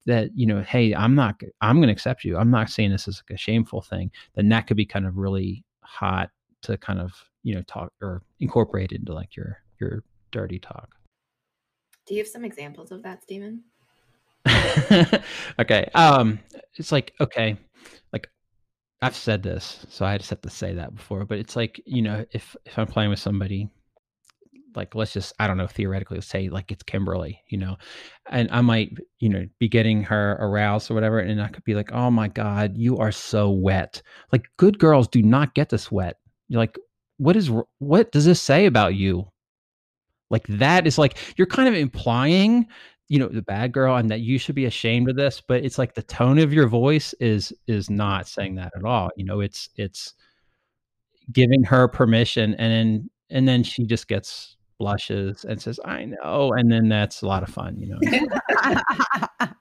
[0.06, 2.38] that you know, hey, I'm not, I'm going to accept you.
[2.38, 4.10] I'm not saying this is like a shameful thing.
[4.36, 6.32] Then that could be kind of really hot
[6.64, 7.14] to kind of
[7.44, 10.90] you know talk or incorporate into like your your dirty talk.
[12.08, 13.64] Do you have some examples of that, Stephen?
[15.60, 15.90] okay.
[15.94, 16.40] Um,
[16.76, 17.58] it's like okay,
[18.14, 18.30] like
[19.02, 21.26] I've said this, so I just have to say that before.
[21.26, 23.70] But it's like you know, if if I'm playing with somebody,
[24.76, 27.78] like let's just I don't know theoretically say like it's Kimberly, you know,
[28.30, 31.76] and I might you know be getting her aroused or whatever, and I could be
[31.76, 34.02] like, oh my god, you are so wet.
[34.32, 36.18] Like good girls do not get this wet.
[36.48, 36.78] You're like,
[37.18, 39.30] what is what does this say about you?
[40.30, 42.68] Like that is like you're kind of implying
[43.08, 45.78] you know the bad girl and that you should be ashamed of this but it's
[45.78, 49.40] like the tone of your voice is is not saying that at all you know
[49.40, 50.14] it's it's
[51.32, 56.54] giving her permission and then and then she just gets blushes and says, "I know,"
[56.54, 58.00] and then that's a lot of fun, you know.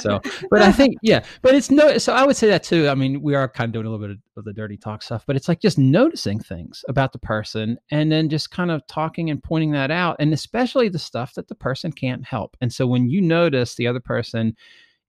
[0.00, 1.98] so, but I think yeah, but it's no.
[1.98, 2.88] So I would say that too.
[2.88, 5.24] I mean, we are kind of doing a little bit of, the dirty talk stuff,
[5.26, 9.30] but it's like just noticing things about the person and then just kind of talking
[9.30, 12.56] and pointing that out, and especially the stuff that the person can't help.
[12.60, 14.54] And so when you notice the other person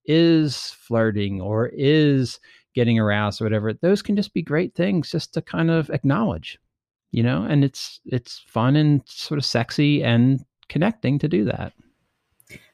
[0.06, 2.40] is flirting or is
[2.74, 6.60] getting aroused or whatever, those can just be great things just to kind of acknowledge
[7.12, 11.74] you know and it's it's fun and sort of sexy and connecting to do that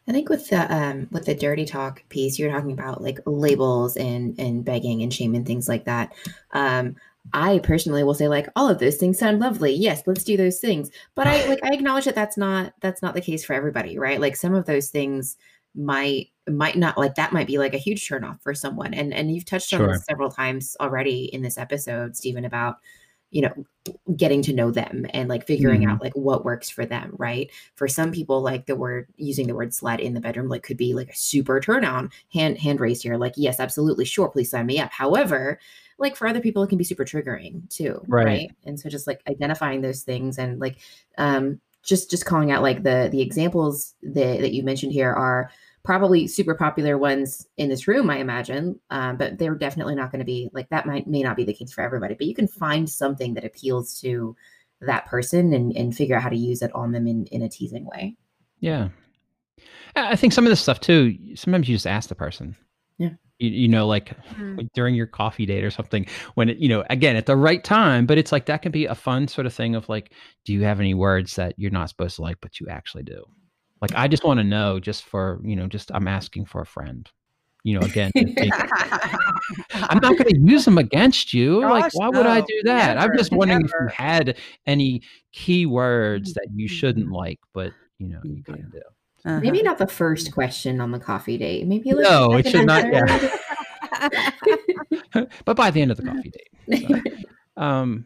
[0.08, 3.96] I think with the um, with the dirty talk piece, you're talking about like labels
[3.96, 6.14] and and begging and shame and things like that.
[6.52, 6.96] Um,
[7.34, 9.74] I personally will say like all of those things sound lovely.
[9.74, 10.92] Yes, let's do those things.
[11.16, 14.20] But I like I acknowledge that that's not that's not the case for everybody, right?
[14.20, 15.38] Like some of those things
[15.76, 18.94] might might not like that might be like a huge turnoff for someone.
[18.94, 19.94] And and you've touched on Sure.
[19.94, 22.78] this several times already in this episode, Stephen, about
[23.34, 23.66] you know
[24.16, 25.90] getting to know them and like figuring Mhm.
[25.92, 29.56] out like what works for them right for some people like the word using the
[29.56, 32.80] word slut in the bedroom like could be like a super turn on hand hand
[32.80, 35.60] raised here like yes absolutely sure please sign me up however
[35.98, 38.26] like for other people it can be super triggering too Right.
[38.26, 40.78] right, and so just like identifying those things and like
[41.18, 45.52] um just just calling out like the the examples that, that you mentioned here are
[45.84, 50.20] probably super popular ones in this room i imagine um, but they're definitely not going
[50.20, 52.48] to be like that might may not be the case for everybody but you can
[52.48, 54.36] find something that appeals to
[54.82, 57.50] that person and, and figure out how to use it on them in, in a
[57.50, 58.16] teasing way
[58.60, 58.90] yeah
[59.96, 62.56] i I think some of this stuff too sometimes you just ask the person
[62.98, 63.12] Yeah.
[63.40, 64.68] you, you know like Mm.
[64.74, 68.06] during your coffee date or something when it you know again at the right time
[68.06, 70.12] but it's like that can be a fun sort of thing of like
[70.46, 73.24] do you have any words that you're not supposed to like but you actually do
[73.84, 76.66] like i just want to know just for you know just i'm asking for a
[76.66, 77.10] friend.
[77.66, 78.12] You know again
[79.74, 81.62] i'm not going to use them against you.
[81.62, 82.98] Like Gosh, why would i do that?
[82.98, 88.10] I'm just wondering if you had any key words that you shouldn't like but you
[88.10, 88.82] know you kind of do.
[89.26, 89.40] Uh-huh.
[89.40, 91.66] maybe not the first question on the coffee date.
[91.66, 93.30] Maybe like No, it should not- yeah.
[95.46, 96.50] but by the end of the coffee date
[96.82, 96.88] so.
[97.62, 98.06] um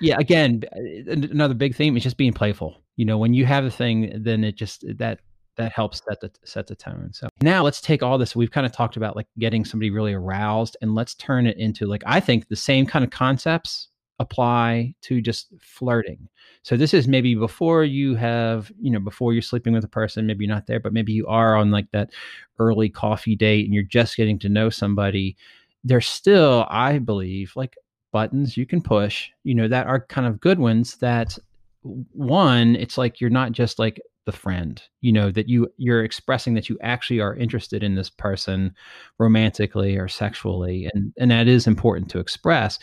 [0.00, 3.44] yeah again uh, an- another big theme is just being playful you know when you
[3.44, 5.20] have a thing then it just that
[5.56, 7.28] that helps set the set the tone so.
[7.40, 10.76] Now let's take all this we've kind of talked about like getting somebody really aroused
[10.82, 13.88] and let's turn it into like i think the same kind of concepts
[14.20, 16.28] apply to just flirting.
[16.62, 20.26] So this is maybe before you have you know before you're sleeping with a person
[20.26, 22.10] maybe you're not there but maybe you are on like that
[22.58, 25.36] early coffee date and you're just getting to know somebody
[25.82, 27.76] there's still i believe like
[28.14, 31.36] buttons you can push you know that are kind of good ones that
[31.82, 36.54] one it's like you're not just like the friend you know that you you're expressing
[36.54, 38.72] that you actually are interested in this person
[39.18, 42.78] romantically or sexually and and that is important to express.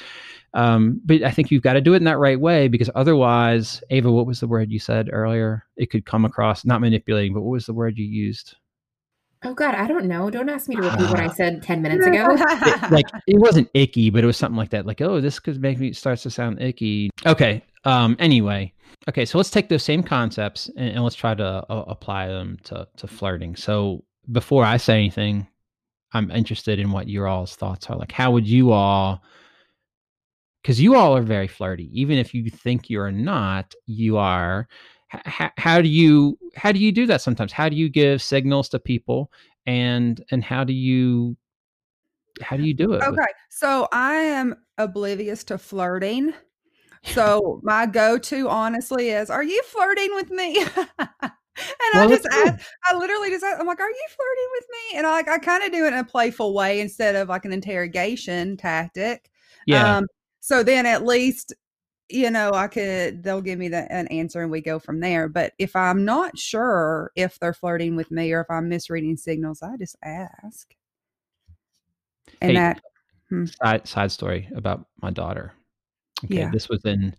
[0.54, 3.82] Um but i think you've got to do it in that right way because otherwise
[3.90, 5.64] ava what was the word you said earlier?
[5.78, 8.58] It could come across not manipulating but what was the word you used
[9.44, 12.06] oh god i don't know don't ask me to repeat what i said 10 minutes
[12.06, 14.86] ago it- like it wasn't icky, but it was something like that.
[14.86, 17.10] Like, oh, this could make me starts to sound icky.
[17.26, 17.64] Okay.
[17.86, 18.16] Um.
[18.20, 18.74] Anyway.
[19.08, 19.26] Okay.
[19.26, 22.88] So let's take those same concepts and, and let's try to uh, apply them to
[22.98, 23.56] to flirting.
[23.56, 25.48] So before I say anything,
[26.14, 27.98] I'm interested in what your all's thoughts are.
[27.98, 29.24] Like, how would you all?
[30.62, 34.68] Because you all are very flirty, even if you think you're not, you are.
[35.14, 37.52] H- how do you how do you do that sometimes?
[37.52, 39.32] How do you give signals to people,
[39.66, 41.36] and and how do you
[42.42, 43.02] how do you do it?
[43.02, 46.34] with- Okay, so I am oblivious to flirting.
[47.04, 50.64] So my go-to, honestly, is, "Are you flirting with me?"
[51.00, 51.08] and
[51.94, 54.98] Well, I just ask, I literally just, ask, I'm like, "Are you flirting with me?"
[54.98, 57.44] And I like, I kind of do it in a playful way instead of like
[57.46, 59.32] an interrogation tactic.
[59.66, 59.98] Yeah.
[59.98, 60.06] Um,
[60.42, 61.54] so then at least,
[62.12, 65.28] you know, I could, they'll give me the, an answer and we go from there.
[65.30, 69.62] But if I'm not sure if they're flirting with me or if I'm misreading signals,
[69.62, 70.74] I just ask.
[72.42, 72.82] And Hey, that,
[73.30, 73.46] hmm.
[73.46, 75.54] side side story about my daughter.
[76.26, 76.50] Okay, Yeah.
[76.52, 77.16] this was in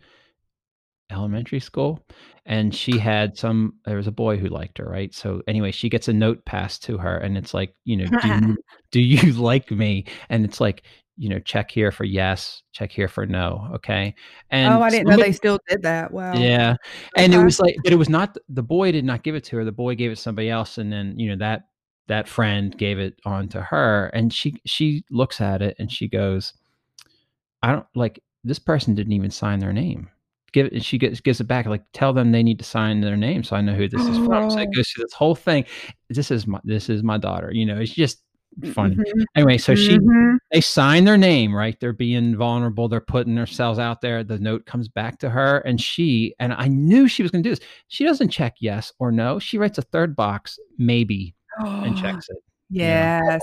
[1.11, 2.01] elementary school,
[2.47, 3.75] and she had some.
[3.85, 5.15] There was a boy who liked her, right?
[5.15, 8.29] So anyway, she gets a note passed to her, and it's like, you know, do
[8.29, 8.57] you,
[8.93, 10.07] do you like me?
[10.29, 10.83] And it's like,
[11.17, 13.69] you know, check here for yes, check here for no.
[13.75, 14.15] Okay,
[14.51, 16.13] and oh, I didn't know they still did that.
[16.13, 16.33] Wow.
[16.33, 16.77] Yeah,
[17.17, 19.57] and it was like, but it was not the boy did not give it to
[19.57, 19.65] her.
[19.65, 21.65] The boy gave it to somebody else, and then you know that
[22.09, 26.09] that friend gave it on to her, and she she looks at it and she
[26.09, 26.55] goes,
[27.63, 30.09] "I don't like this person didn't even sign their name."
[30.53, 31.65] Give it, and she gets gives it back.
[31.67, 34.19] Like, tell them they need to sign their name so I know who this is
[34.19, 34.51] from.
[34.51, 34.73] So it Oh.
[34.77, 35.65] goes through this whole thing.
[36.11, 37.51] This is my this is my daughter.
[37.53, 38.23] You know, it's just
[38.73, 38.97] funny.
[38.97, 39.25] Mhm.
[39.37, 40.39] Anyway, so she Mhm.
[40.53, 41.79] they sign their name, right?
[41.81, 42.89] They're being vulnerable.
[42.89, 44.23] They're putting themselves out there.
[44.25, 47.49] The note comes back to her, and she and I knew she was going to
[47.49, 47.67] do this.
[47.89, 49.39] She doesn't check yes or no.
[49.39, 52.39] She writes a third box, maybe, and checks it.
[52.71, 53.43] Yes.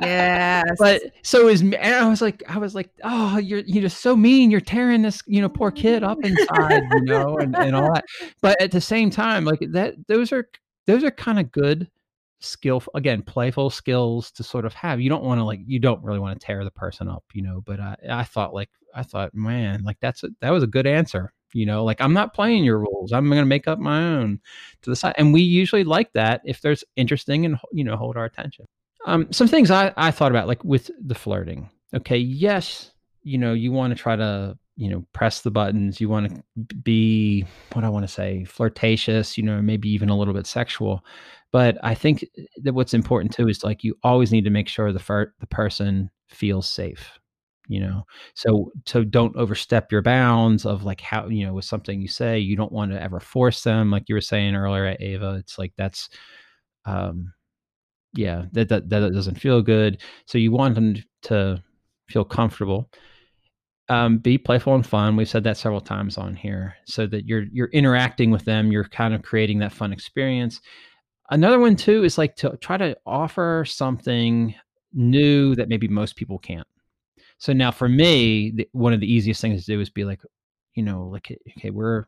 [0.00, 0.64] Yes.
[0.78, 4.16] But so is and I was like, I was like, oh, you're you're just so
[4.16, 4.50] mean.
[4.50, 8.04] You're tearing this, you know, poor kid up inside, you know, and, and all that.
[8.40, 10.48] But at the same time, like that, those are
[10.86, 11.88] those are kind of good
[12.44, 15.00] skill again playful skills to sort of have.
[15.00, 17.42] You don't want to like you don't really want to tear the person up you
[17.42, 20.68] know but i i thought like i thought man like that's a, that was a
[20.68, 23.12] good answer you know like i'm not playing your rules.
[23.12, 24.40] I'm going to make up my own
[24.82, 25.14] to the side.
[25.18, 28.66] And we usually like that if there's interesting and you know hold our attention.
[29.06, 31.70] Um some things i i thought about like with the flirting.
[31.94, 32.90] Okay yes
[33.22, 36.74] you know you want to try to you know press the buttons you want to
[36.82, 41.04] be what i want to say flirtatious you know maybe even a little bit sexual.
[41.52, 42.24] But i think
[42.62, 45.46] that what's important too is like you always need to make sure the fir- the
[45.46, 47.18] person feels safe
[47.68, 48.04] you know?
[48.34, 52.38] So so don't overstep your bounds of like how you know with something you say
[52.38, 55.58] you don't want to ever force them like you were saying earlier at ava it's
[55.58, 56.08] like that's
[56.84, 57.32] um
[58.14, 60.02] yeah that that, that doesn't feel good.
[60.26, 61.62] So you want them to
[62.08, 62.90] feel comfortable
[63.88, 65.16] um, be playful and fun.
[65.16, 68.72] We've said that several times on here, so that you're you're interacting with them.
[68.72, 70.60] You're kind of creating that fun experience.
[71.30, 74.54] Another one too is like to try to offer something
[74.92, 76.66] new that maybe most people can't.
[77.38, 80.20] So now for me, the, one of the easiest things to do is be like,
[80.74, 82.04] you know, like okay, we're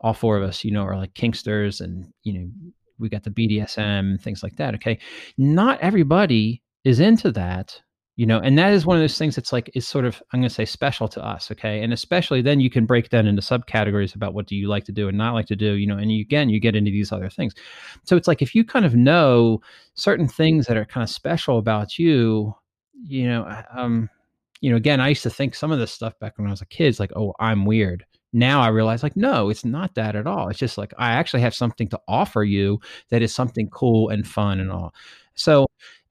[0.00, 2.50] all four of us, you know, are like kinksters, and you know,
[2.98, 4.74] we got the BDSM and things like that.
[4.74, 4.98] Okay,
[5.38, 7.80] not everybody is into that
[8.16, 10.40] you know and that is one of those things that's like is sort of i'm
[10.40, 13.42] going to say special to us okay and especially then you can break down into
[13.42, 15.96] subcategories about what do you like to do and not like to do you know
[15.96, 17.54] and you, again you get into these other things
[18.04, 19.60] so it's like if you kind of know
[19.94, 22.54] certain things that are kind of special about you
[23.04, 24.08] you know um
[24.60, 26.62] you know again i used to think some of this stuff back when i was
[26.62, 30.14] a kid is like oh i'm weird now I realize like no, it's not that
[30.14, 30.48] at all.
[30.48, 34.26] It's just like I actually have something to offer you that is something cool and
[34.26, 34.92] fun and all.
[35.34, 35.65] So,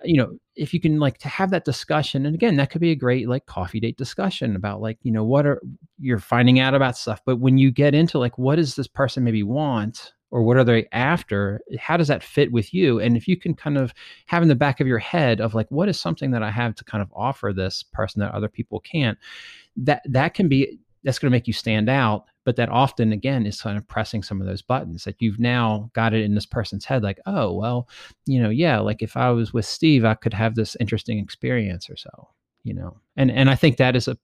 [0.07, 2.91] you know, if you can like to have that discussion, and again, that could be
[2.91, 5.61] a great like coffee date discussion about like, you know, what are
[5.99, 7.21] you're finding out about stuff.
[7.25, 10.63] But when you get into like what does this person maybe want or what are
[10.63, 12.99] they after, how does that fit with you?
[12.99, 13.93] And if you can kind of
[14.25, 16.75] have in the back of your head of like what is something that I have
[16.75, 19.17] to kind of offer this person that other people can't,
[19.77, 23.45] that that can be that's going to make you stand out but that often again
[23.45, 26.45] is kind of pressing some of those buttons that you've now got it in this
[26.45, 27.89] person's head like oh well
[28.25, 31.89] you know yeah like if i was with steve i could have this interesting experience
[31.89, 32.29] or so
[32.65, 32.97] you know?
[33.15, 34.17] And and i think that is a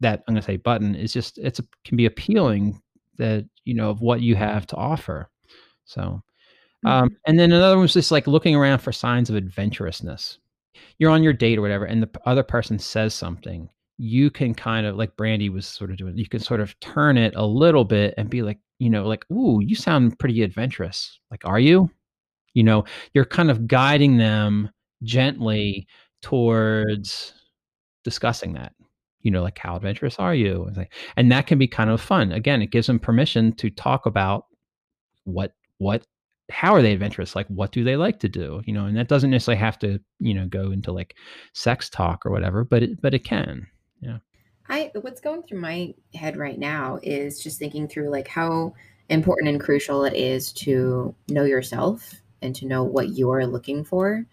[0.00, 2.80] that i'm going to say button is just it's a, can be appealing
[3.18, 5.28] that you know of what you have to offer
[5.84, 6.22] so
[6.86, 10.38] um and then another one one's just like looking around for signs of adventurousness.
[10.98, 14.86] You're on your date or whatever and the other person says something you can kind
[14.86, 17.84] of like Brandy was sort of doing, you can sort of turn it a little
[17.84, 21.18] bit and be like, you know, like, ooh, you sound pretty adventurous.
[21.30, 21.90] Like, are you?
[22.54, 24.70] You know, you're kind of guiding them
[25.02, 25.86] gently
[26.22, 27.34] towards
[28.04, 28.72] discussing that.
[29.22, 30.70] You know, like how adventurous are you?
[31.16, 32.30] And that can be kind of fun.
[32.32, 34.46] Again, it gives them permission to talk about
[35.24, 36.06] what what
[36.50, 39.08] how are they adventurous like what do they like to do you know and that
[39.08, 41.16] doesn't necessarily have to you know go into like
[41.54, 43.66] sex talk or whatever but it but it can
[44.04, 44.18] yeah.
[44.68, 48.74] I what's going through my head right now is just thinking through like how
[49.08, 54.26] important and crucial it is to know yourself and to know what you're looking for.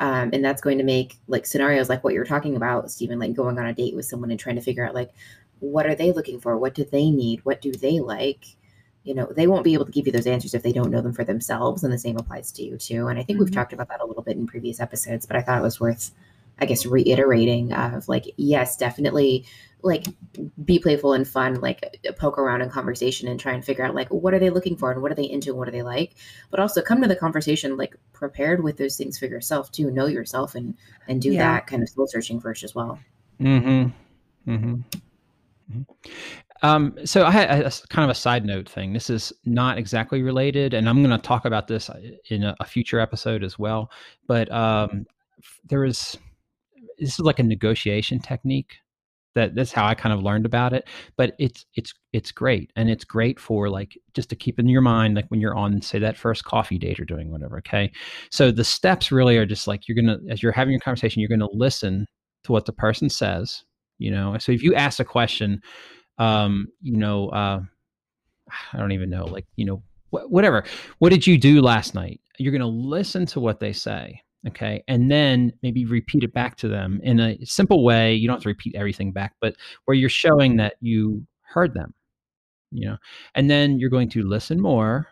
[0.00, 3.34] Um, and that's going to make like scenarios like what you're talking about stephen like
[3.34, 5.10] going on a date with someone and trying to figure out like
[5.60, 6.56] what are they looking for?
[6.56, 7.44] What do they need?
[7.44, 8.46] What do they like?
[9.04, 11.00] You know they won't be able to give you those answers if they don't know
[11.00, 13.08] them for themselves and the same applies to you too.
[13.08, 13.46] And i think mm-hmm.
[13.46, 15.80] we've talked about that a little bit in previous episodes but i thought it was
[15.80, 16.12] worth
[16.60, 19.44] i guess reiterating of like yes definitely
[19.82, 20.06] like
[20.64, 24.08] be playful and fun like poke around in conversation and try and figure out like
[24.08, 26.16] what are they looking for and what are they into and what do they like
[26.50, 30.06] but also come to the conversation like prepared with those things for yourself too know
[30.06, 30.74] yourself and
[31.06, 31.54] and do yeah.
[31.54, 32.98] that kind of soul searching first as well
[33.40, 33.88] mm-hmm
[34.50, 35.82] mm-hmm, mm-hmm.
[36.62, 38.92] Um, so I had a, a, kind of a side note thing.
[38.92, 42.56] This is not exactly related, and I'm going to talk about this uh, in a,
[42.58, 43.92] a, future episode as well.
[44.26, 45.06] But um,
[45.68, 46.18] there is
[46.98, 48.76] this is like a negotiation technique
[49.34, 50.88] that that's how I kind of learned about it.
[51.16, 54.80] But it's it's it's great, and it's great for like just to keep in your
[54.80, 57.58] mind, like when you're on say that first coffee date or doing whatever.
[57.58, 57.92] Okay,
[58.30, 61.28] so the steps really are just like you're gonna as you're having your conversation, you're
[61.28, 62.06] gonna listen
[62.44, 63.64] to what the person says.
[63.98, 65.60] You know, so if you ask a question
[66.18, 67.60] um, you know, uh,
[68.72, 70.64] I don't even know, like, you know, wh- whatever.
[70.98, 72.20] What did you do last night?
[72.38, 74.22] You're to listen to what they say.
[74.46, 78.36] Okay and then maybe repeat it back to them in a simple way you don't
[78.36, 81.92] have to repeat everything back but where you're showing that you heard them
[82.70, 82.96] you know
[83.34, 85.08] and then you're going to listen more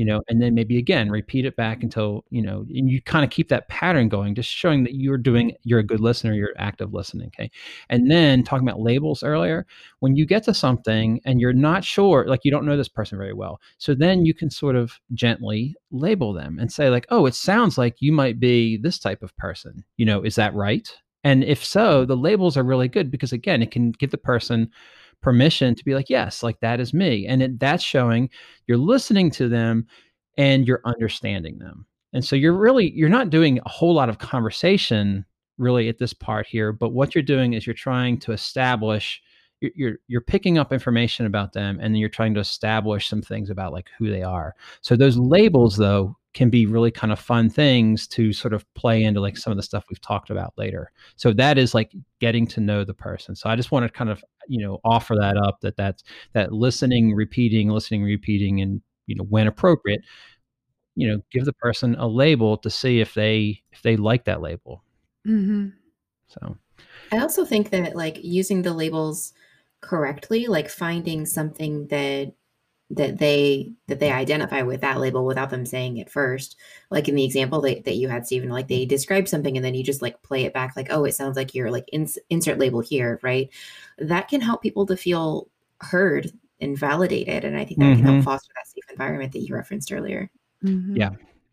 [0.00, 3.22] you know, and then maybe again repeat it back until, you know, and you kind
[3.22, 6.54] of keep that pattern going, just showing that you're doing, you're a good listener, you're
[6.56, 7.26] active listening.
[7.26, 7.50] Okay.
[7.90, 9.66] And then talking about labels earlier,
[9.98, 13.18] when you get to something and you're not sure, like you don't know this person
[13.18, 13.60] very well.
[13.76, 17.76] So then you can sort of gently label them and say, like, oh, it sounds
[17.76, 19.84] like you might be this type of person.
[19.98, 20.90] You know, is that right?
[21.24, 24.70] And if so, the labels are really good because again, it can give the person
[25.22, 27.26] permission to be like, yes, like that is me.
[27.26, 28.30] And it, that's showing
[28.66, 29.86] you're listening to them
[30.36, 31.86] and you're understanding them.
[32.12, 35.24] And so you're really, you're not doing a whole lot of conversation
[35.58, 39.22] really at this part here, but what you're doing is you're trying to establish
[39.60, 43.50] you're you're picking up information about them and then you're trying to establish some things
[43.50, 44.54] about like who they are.
[44.80, 49.02] So those labels though can be really kind of fun things to sort of play
[49.02, 50.92] into like some of the stuff we've talked about later.
[51.16, 53.34] So that is like getting to know the person.
[53.34, 56.02] So i just want to kind of you know offer that up that that's
[56.32, 60.00] that listening repeating listening repeating and you know when appropriate
[60.96, 64.40] you know give the person a label to see if they if they like that
[64.40, 64.82] label.
[65.26, 65.68] Mm-hmm.
[66.28, 66.56] so.
[67.12, 69.34] I also think that like using the labels
[69.80, 72.32] correctly like finding something that
[72.90, 76.56] that they that they identify with that label without them saying it first
[76.90, 79.74] like in the example that, that you had stephen like they describe something and then
[79.74, 82.58] you just like play it back like oh it sounds like you're like ins- insert
[82.58, 83.48] label here right
[83.98, 85.48] that can help people to feel
[85.80, 87.96] heard and validated and i think that mm-hmm.
[87.96, 88.24] can help mm-hmm.
[88.24, 90.28] foster that safe environment that you referenced earlier
[90.64, 90.96] mm-hmm.
[90.96, 91.10] yeah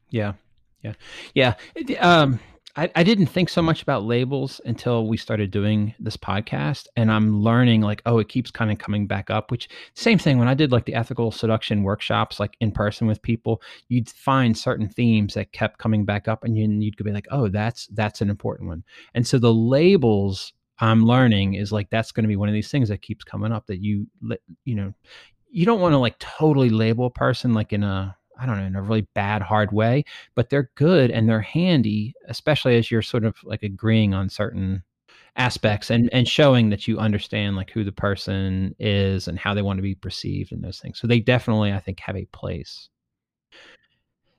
[0.09, 0.33] yeah
[0.81, 0.93] yeah
[1.35, 1.53] yeah
[1.99, 2.39] um
[2.77, 7.11] I, I didn't think so much about labels until we started doing this podcast and
[7.11, 10.47] i'm learning like oh it keeps kind of coming back up which same thing when
[10.47, 14.87] i did like the ethical seduction workshops like in person with people you'd find certain
[14.87, 18.29] themes that kept coming back up and you, you'd be like oh that's that's an
[18.29, 18.83] important one.
[19.15, 22.69] And so the labels i'm learning is like that's going to be one of these
[22.69, 24.05] things that keeps coming up that you
[24.65, 24.93] you know
[25.49, 28.65] you don't want to like totally label a person like in a I don't know,
[28.65, 30.03] in a really bad, hard way,
[30.35, 34.83] but they're good and they're handy, especially as you're sort of like agreeing on certain
[35.37, 39.61] aspects and and showing that you understand like who the person is and how they
[39.61, 40.99] want to be perceived and those things.
[40.99, 42.89] So they definitely, I think, have a place.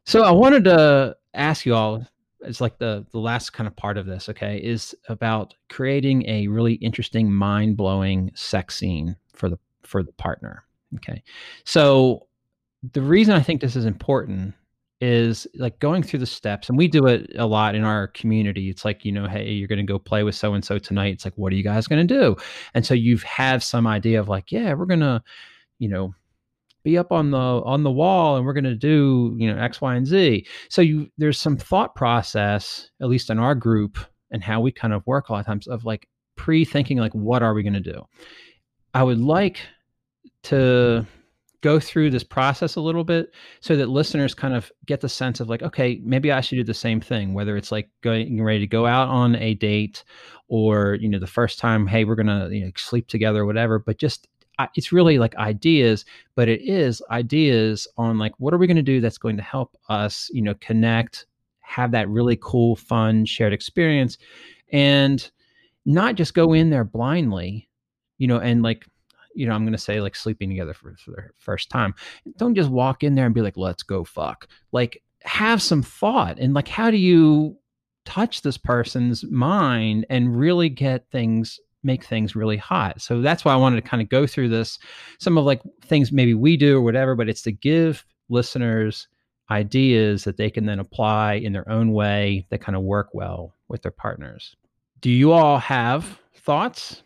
[0.04, 2.06] So I wanted to ask you all,
[2.40, 6.48] it's like the the last kind of part of this, okay, is about creating a
[6.48, 10.64] really interesting, mind blowing sex scene for the for the partner.
[10.96, 11.22] Okay,
[11.64, 12.27] so
[12.92, 14.54] the reason I think this is important
[15.00, 18.68] is like going through the steps and we do it a lot in our community.
[18.68, 21.14] It's like you know hey you're going to go play with so and so tonight.
[21.14, 22.36] It's like what are you guys going to do?
[22.74, 25.22] And so you have some idea of like yeah we're going to
[25.78, 26.14] you know
[26.82, 29.80] be up on the on the wall and we're going to do you know x
[29.80, 30.46] y and z.
[30.68, 33.98] So you there's some thought process at least in our group
[34.30, 37.42] and how we kind of work a lot of times of like pre-thinking like what
[37.42, 38.02] are we going to do?
[38.94, 39.60] I would like
[40.44, 41.06] to
[41.60, 45.40] go through this process a little bit so that listeners kind of get the sense
[45.40, 48.60] of like okay maybe i should do the same thing whether it's like going ready
[48.60, 50.04] to go out on a date
[50.48, 53.78] or you know the first time hey we're gonna you know sleep together or whatever
[53.78, 54.28] but just
[54.74, 56.04] it's really like ideas
[56.34, 59.42] but it is ideas on like what are we going to do that's going to
[59.42, 61.26] help us you know connect
[61.60, 64.18] have that really cool fun shared experience
[64.72, 65.30] and
[65.84, 67.68] not just go in there blindly
[68.18, 68.86] you know and like
[69.38, 71.94] you know, I'm going to say like sleeping together for, for the first time.
[72.36, 74.48] Don't just walk in there and be like, let's go fuck.
[74.72, 77.56] Like, have some thought and like, how do you
[78.04, 83.00] touch this person's mind and really get things make things really hot.
[83.00, 84.78] So that's why I wanted to kind of go through this
[85.18, 89.06] some of like things maybe we do or whatever, but it's to give listeners
[89.50, 93.54] ideas that they can then apply in their own way that kind of work well
[93.68, 94.56] with their partners.
[95.00, 97.02] Do you all have thoughts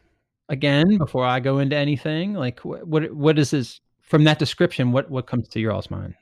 [0.49, 2.34] again before I go into anything?
[2.34, 4.93] Like what what, what is this from that description?
[4.93, 6.14] What what comes to your all's mind?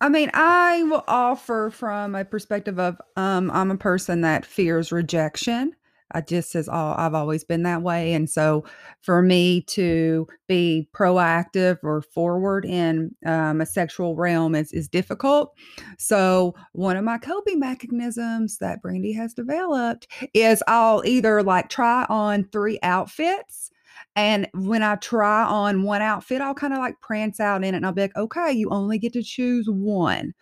[0.00, 4.92] I mean, I will offer from a perspective of um, I'm a person that fears
[4.92, 5.74] rejection.
[6.12, 8.12] I just says, all I've always been that way.
[8.12, 8.64] And so
[9.02, 15.54] for me to be proactive or forward in um, a sexual realm is, is difficult.
[15.98, 22.06] So one of my coping mechanisms that Brandy has developed is I'll either like try
[22.08, 23.70] on three outfits
[24.16, 27.76] and when I try on one outfit, I'll kind of like prance out in it
[27.76, 30.32] and I'll be like, okay, you only get to choose one.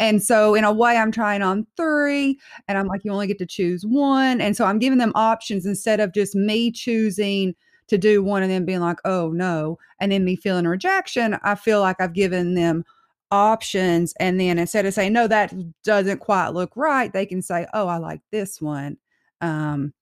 [0.00, 3.38] And so, in a way, I'm trying on three and I'm like, you only get
[3.38, 4.40] to choose one.
[4.40, 7.54] And so, I'm giving them options instead of just me choosing
[7.88, 9.78] to do one and then being like, oh no.
[10.00, 12.84] And then me feeling rejection, I feel like I've given them
[13.30, 15.52] options and then instead of saying no that
[15.84, 18.96] doesn't quite look right they can say oh i like this one
[19.42, 19.92] um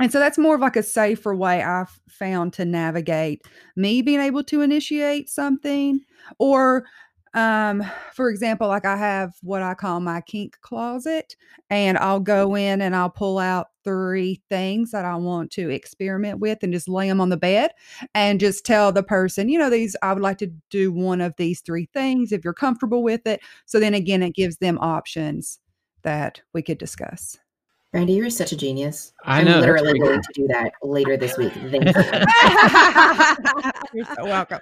[0.00, 3.42] and so that's more of like a safer way I've found to navigate
[3.76, 6.00] me being able to initiate something
[6.38, 6.84] or
[7.34, 7.82] um
[8.12, 11.34] for example like i have what i call my kink closet
[11.68, 16.38] and i'll go in and i'll pull out three things that i want to experiment
[16.38, 17.72] with and just lay them on the bed
[18.14, 21.34] and just tell the person you know these i would like to do one of
[21.36, 23.40] these three things if you're comfortable with it.
[23.66, 25.58] So then again it gives them options
[26.02, 27.38] that we could discuss
[27.94, 29.12] Brandy, you're such a genius.
[29.22, 31.52] I I'm literally going to do that later this week.
[31.70, 32.02] Thank you.
[33.94, 34.58] you're so welcome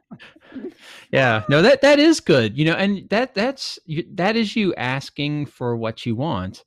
[1.12, 3.78] yeah no that that is good you know and that that's
[4.12, 6.64] that is you asking for what you want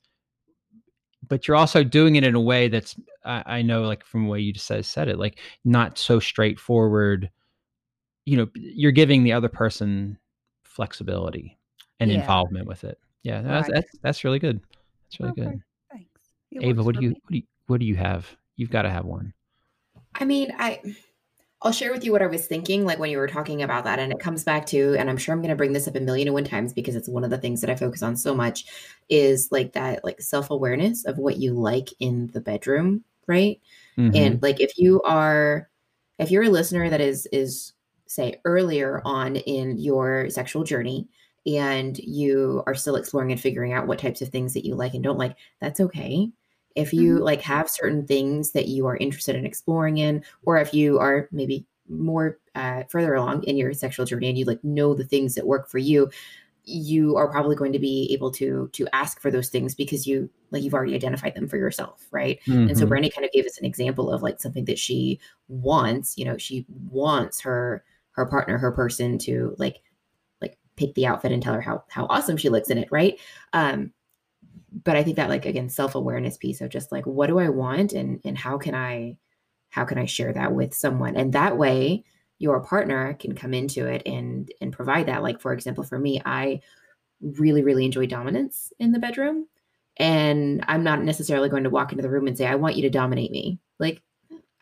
[1.28, 4.30] but you're also doing it in a way that's i, I know like from the
[4.30, 7.30] way you just said, said it like not so straightforward
[8.24, 10.18] you know you're giving the other person
[10.64, 11.56] flexibility
[12.00, 12.18] and Yeah.
[12.18, 13.74] involvement with it yeah that's Right.
[13.74, 14.60] that's, that's really good
[15.04, 15.66] that's really Okay, good thanks
[16.56, 18.26] It ava what do you what do you what do you have
[18.56, 19.32] you've got to have one
[20.18, 20.80] I mean, I
[21.62, 23.98] I'll share with you what I was thinking like when you were talking about that
[23.98, 26.00] and it comes back to and I'm sure I'm going to bring this up a
[26.00, 28.34] million and one times because it's one of the things that I focus on so
[28.34, 28.66] much
[29.08, 33.60] is like that like self-awareness of what you like in the bedroom, right?
[33.96, 34.16] Mhm.
[34.16, 35.68] And like if you are
[36.18, 37.72] if you're a listener that is is
[38.06, 41.08] say earlier on in your sexual journey
[41.46, 44.94] and you are still exploring and figuring out what types of things that you like
[44.94, 46.30] and don't like, that's okay.
[46.76, 47.20] If you Mhm.
[47.20, 51.28] like have certain things that you are interested in exploring in, or if you are
[51.32, 55.34] maybe more uh, further along in your sexual journey and you like know the things
[55.36, 56.10] that work for you,
[56.64, 60.28] you are probably going to be able to to ask for those things because you
[60.50, 62.40] like you've already identified them for yourself, right?
[62.66, 62.86] And so Mhm.
[62.86, 66.36] Brandy kind of gave us an example of like something that she wants, you know,
[66.38, 69.82] she wants her her partner, her person to like
[70.40, 73.18] like pick the outfit and tell her how how awesome she looks in it, right?
[73.52, 73.92] Um
[74.84, 77.92] but I think that like again self-awareness piece of just like what do I want
[77.92, 79.16] and and how can I
[79.70, 81.16] how can I share that with someone?
[81.16, 82.04] And that way
[82.38, 86.20] your partner can come into it and and provide that like for example for me
[86.24, 86.60] I
[87.20, 89.46] really really enjoy dominance in the bedroom
[89.96, 92.82] and I'm not necessarily going to walk into the room and say, I want you
[92.82, 93.58] to dominate me.
[93.78, 94.02] Like,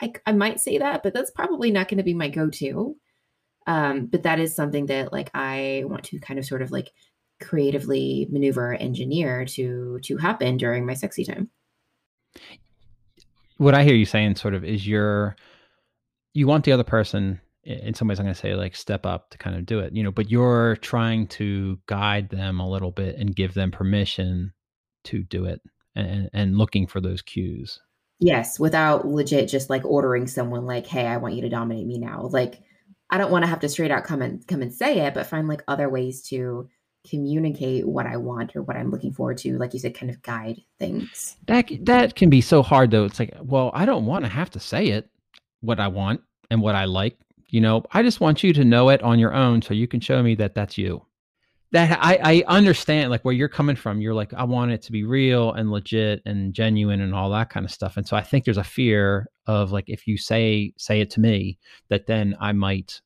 [0.01, 2.97] I, I might say that, but that's probably not going to be my go to.
[3.66, 6.90] Um, but that is something that like I want to kind of sort of like
[7.41, 11.51] creatively maneuver engineer to to happen during my sexy time.
[13.57, 15.37] what I hear you saying sort of is you're
[16.32, 19.30] you want the other person in some ways I'm going to say like step up
[19.30, 22.91] to kind of do it, you know, but you're trying to guide them a little
[22.91, 24.53] bit and give them permission
[25.05, 25.62] to do it
[25.95, 27.80] and and looking for those cues.
[28.20, 31.99] Yes, without legit just like ordering someone like, hey, I want you to dominate me
[31.99, 32.28] now.
[32.30, 32.61] Like
[33.11, 35.26] I don't want to have to straight out come and come and say it, but
[35.26, 36.68] find like other ways to
[37.09, 40.22] communicate what I want or what I'm looking forward to, like you said, kind of
[40.22, 41.36] guide things.
[41.46, 43.05] That that can be so hard though.
[43.05, 45.09] It's like, well, I don't want to have to say it
[45.61, 47.84] what I want and what I like, you know.
[47.92, 50.34] I just want you to know it on your own so you can show me
[50.36, 51.05] that that's you.
[51.72, 54.00] That I I understand like where you're coming from.
[54.00, 57.50] You're like I want it to be real and legit and genuine and all that
[57.50, 57.96] kind of stuff.
[57.96, 61.20] And so I think there's a fear of like if you say say it to
[61.20, 61.59] me
[61.90, 63.00] that then I might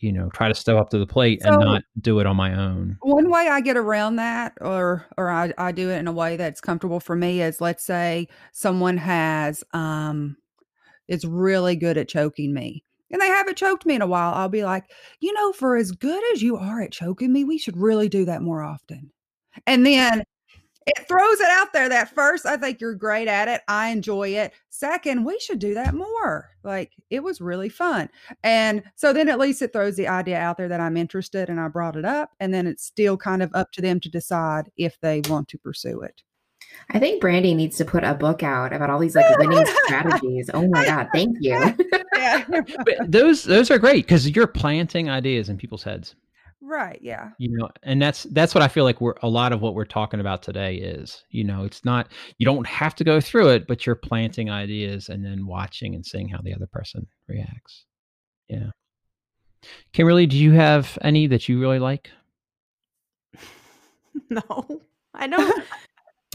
[0.00, 2.54] you know try to step up to the plate and not do it on my
[2.54, 2.96] own.
[3.00, 6.36] One way I get around that, or or I, I do it in a way
[6.36, 10.36] that's comfortable for me, is let's say someone has um
[11.08, 12.84] is really good at choking me.
[13.12, 14.32] And they haven't choked me in a while.
[14.34, 14.84] I'll be like,
[15.18, 18.24] you know, for as good as you are at choking me, we should really do
[18.26, 19.10] that more often.
[19.66, 20.22] And then
[20.86, 23.60] it throws it out there that first, I think you're great at it.
[23.68, 24.52] I enjoy it.
[24.70, 26.50] Second, we should do that more.
[26.62, 28.08] Like it was really fun.
[28.42, 31.60] And so then at least it throws the idea out there that I'm interested and
[31.60, 32.30] I brought it up.
[32.40, 35.58] And then it's still kind of up to them to decide if they want to
[35.58, 36.22] pursue it.
[36.90, 40.50] I think Brandy needs to put a book out about all these like winning strategies.
[40.54, 41.58] Oh my god, thank you.
[42.14, 42.44] Yeah.
[42.48, 46.14] But those those are great because you're planting ideas in people's heads.
[46.60, 46.98] Right.
[47.02, 47.30] Yeah.
[47.38, 49.84] you know and that's that's what i feel like we're a lot of what we're
[49.84, 52.08] talking about today is you know it's not
[52.38, 56.04] you don't have to go through it but you're planting ideas and then watching and
[56.04, 57.86] seeing how the other person reacts
[58.48, 58.70] yeah
[59.92, 62.10] kimberly do you have any that you really like
[64.30, 64.80] No,
[65.14, 65.64] I don't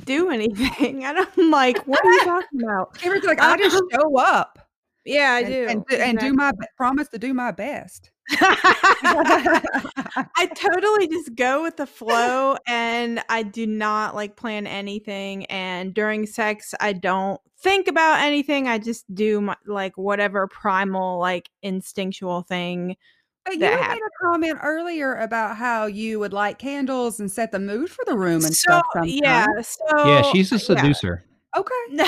[0.05, 1.05] do anything.
[1.05, 1.77] I don't like.
[1.87, 2.93] What are you talking about?
[2.97, 4.64] Kimberly's like, I just show up.
[5.05, 5.67] Yeah, I and, do.
[5.69, 8.11] And, do- and do my promise to do my best.
[8.31, 15.93] I totally just go with the flow and I do not like plan anything and
[15.93, 18.67] during sex I don't think about anything.
[18.67, 22.95] I just do my like whatever primal like instinctual thing
[23.43, 27.31] But you that had made a comment earlier about how you would light candles and
[27.31, 28.85] set the mood for the room and So stuff.
[28.93, 29.19] Sometimes.
[29.21, 30.59] yeah, so yeah, she's a yeah.
[30.59, 31.23] seducer.
[31.55, 31.73] Okay.
[31.91, 32.05] No.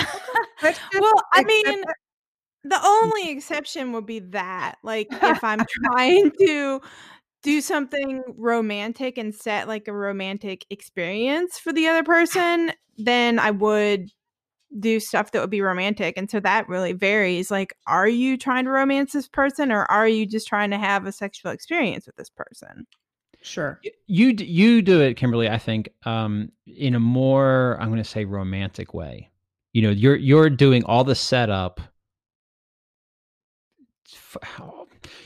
[1.00, 1.96] Well, I mean, that.
[2.70, 6.82] The only exception would be that, like, if I'm trying to
[7.44, 13.52] do something romantic and set like a romantic experience for the other person, then I
[13.52, 14.12] would
[14.80, 16.18] do stuff that would be romantic.
[16.18, 17.50] And so that really varies.
[17.50, 21.06] Like, are you trying to romance this person or are you just trying to have
[21.06, 22.86] a sexual experience with this person?
[23.42, 23.80] Sure.
[24.08, 25.48] You you do it, Kimberly.
[25.48, 29.30] I think um, in a more I'm going to say romantic way.
[29.74, 31.80] You know, you're you're doing all the setup.
[34.14, 34.38] F-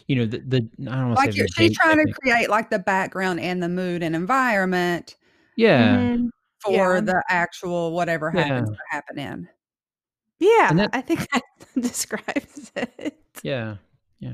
[0.07, 2.13] You know, the, the I don't want to Like say you're, she's date trying to
[2.13, 5.15] create like the background and the mood and environment
[5.55, 6.29] Yeah, Mhm.
[6.63, 7.01] for Yeah.
[7.01, 9.49] the actual whatever happens to happen in.
[10.39, 11.43] Yeah, that- I think that
[11.79, 13.17] describes it.
[13.43, 13.75] yeah,
[14.19, 14.33] yeah.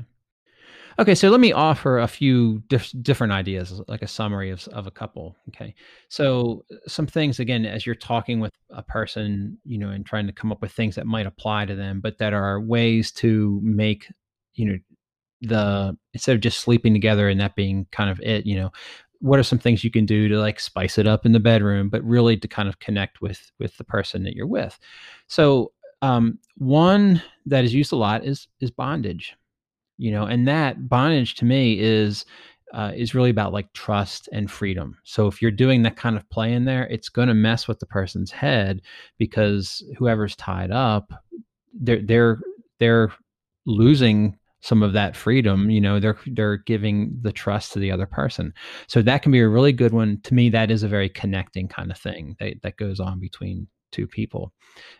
[0.98, 4.86] Okay, so let me offer a few dif- different ideas, like a summary of of
[4.86, 5.36] a couple.
[5.50, 5.74] Okay,
[6.08, 10.26] so uh, some things again, as you're talking with a person, you know, and trying
[10.26, 13.60] to come up with things that might apply to them, but that are ways to
[13.62, 14.10] make,
[14.58, 14.78] you know,
[15.40, 18.70] the instead of just sleeping together and that being kind of it, you know,
[19.20, 21.88] what are some things you can do to like spice it up in the bedroom,
[21.88, 24.78] but really to kind of connect with with the person that you're with.
[25.28, 29.36] So um, one that is used a lot is is bondage,
[29.96, 32.24] you know, and that bondage to me is
[32.74, 34.98] uh, is really about like trust and freedom.
[35.04, 37.78] So if you're doing that kind of play in there, it's going to mess with
[37.78, 38.82] the person's head
[39.18, 41.12] because whoever's tied up,
[41.72, 42.40] they're they're
[42.78, 43.12] they're
[43.66, 48.06] losing some of that freedom you know they're they're giving the trust to the other
[48.06, 48.52] person.
[48.88, 50.20] So that can be a really good one.
[50.24, 53.68] To me that is a very connecting kind of thing that, that goes on between
[53.92, 54.52] two people.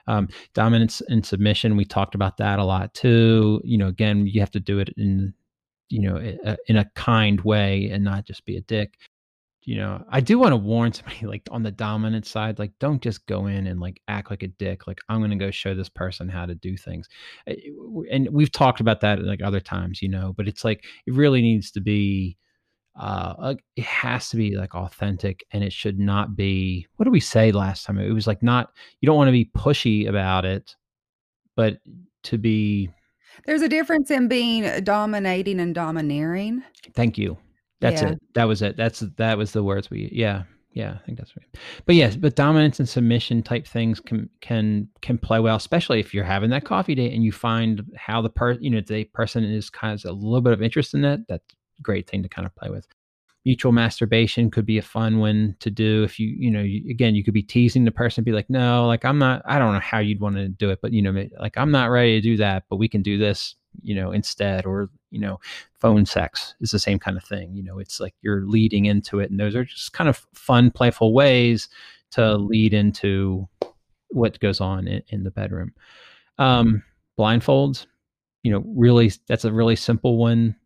[0.06, 3.61] Um, dominance and submission we talked about that a lot too.
[3.64, 5.34] You know again you have to do it in
[5.90, 8.94] you know i- in a kind way and not just be a dick
[9.62, 13.02] you know i do want to warn somebody like on the dominant side like don't
[13.02, 15.74] just go in and like act like a dick like i'm going to go show
[15.74, 17.09] this person how to do things
[17.48, 17.54] Uh,
[18.11, 21.42] and we've talked about that like other times you know but it's like it really
[21.42, 22.36] needs to be
[22.98, 27.20] uh it has to be like authentic and it should not be what did we
[27.20, 30.74] say last time it was like not you don't want to be pushy about it
[31.59, 31.78] but
[32.22, 32.88] to be
[33.46, 36.62] There's a difference in being dominating and domineering.
[36.94, 37.38] Thank you.
[37.81, 38.11] That's Yeah.
[38.11, 38.18] it.
[38.35, 38.76] That was it.
[38.76, 40.09] That's that was the words we.
[40.12, 40.95] Yeah, yeah.
[41.01, 41.47] I think that's right.
[41.87, 46.12] But yes, but dominance and submission type things can can can play well, especially if
[46.12, 49.45] you're having that coffee date and you find how the per you know the person
[49.45, 51.20] is kind of a little bit of interest in that.
[51.29, 51.45] That's
[51.79, 52.87] a great thing to kind of play with.
[53.45, 57.14] Mutual masturbation could be a fun one to do if you you know you, again
[57.14, 59.81] you could be teasing the person be like no like I'm not I don't know
[59.81, 62.37] how you'd want to do it but you know like I'm not ready to do
[62.39, 65.38] that but we can do this you know instead or you know
[65.80, 67.54] phone sex is the same kind of thing.
[67.54, 70.70] You know, it's like you're leading into it, and those are just kind of fun,
[70.70, 71.68] playful ways
[72.12, 73.48] to lead into
[74.11, 75.72] what goes on in, in the bedroom.
[76.38, 76.82] Um,
[77.18, 77.86] blindfolds,
[78.42, 80.56] you know, really that's a really simple one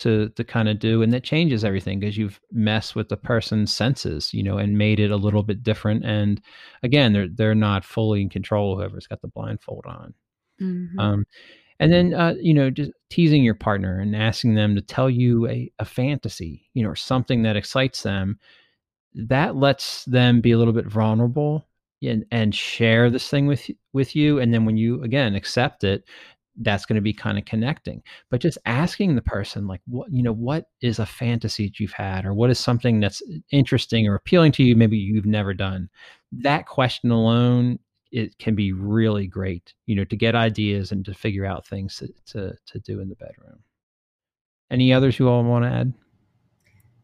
[0.00, 3.74] to to kind of do, and that changes everything because you've messed with the person's
[3.74, 6.04] senses, you know, and made it a little bit different.
[6.04, 6.40] And
[6.82, 8.76] again, they're they're not fully in control.
[8.76, 10.14] Whoever's got the blindfold on.
[10.60, 10.98] Mhm.
[10.98, 11.24] Um,
[11.80, 15.48] and then uh, you know just teasing your partner and asking them to tell you
[15.48, 18.38] a, a fantasy you know or something that excites them
[19.14, 21.66] that lets them be a little bit vulnerable
[22.02, 24.38] and, and share this thing with with you.
[24.38, 26.04] And then when you again accept it
[26.60, 28.00] that's going to be kind of connecting.
[28.30, 31.92] But just asking the person like what you know what is a fantasy that you've
[31.92, 35.88] had or what is something that's interesting or appealing to you maybe you've never done?
[36.32, 37.78] That question alone
[38.14, 41.96] it can be really great, you know, to get ideas and to figure out things
[41.96, 43.58] to to, to do in the bedroom.
[44.70, 45.92] Any others you all want to add?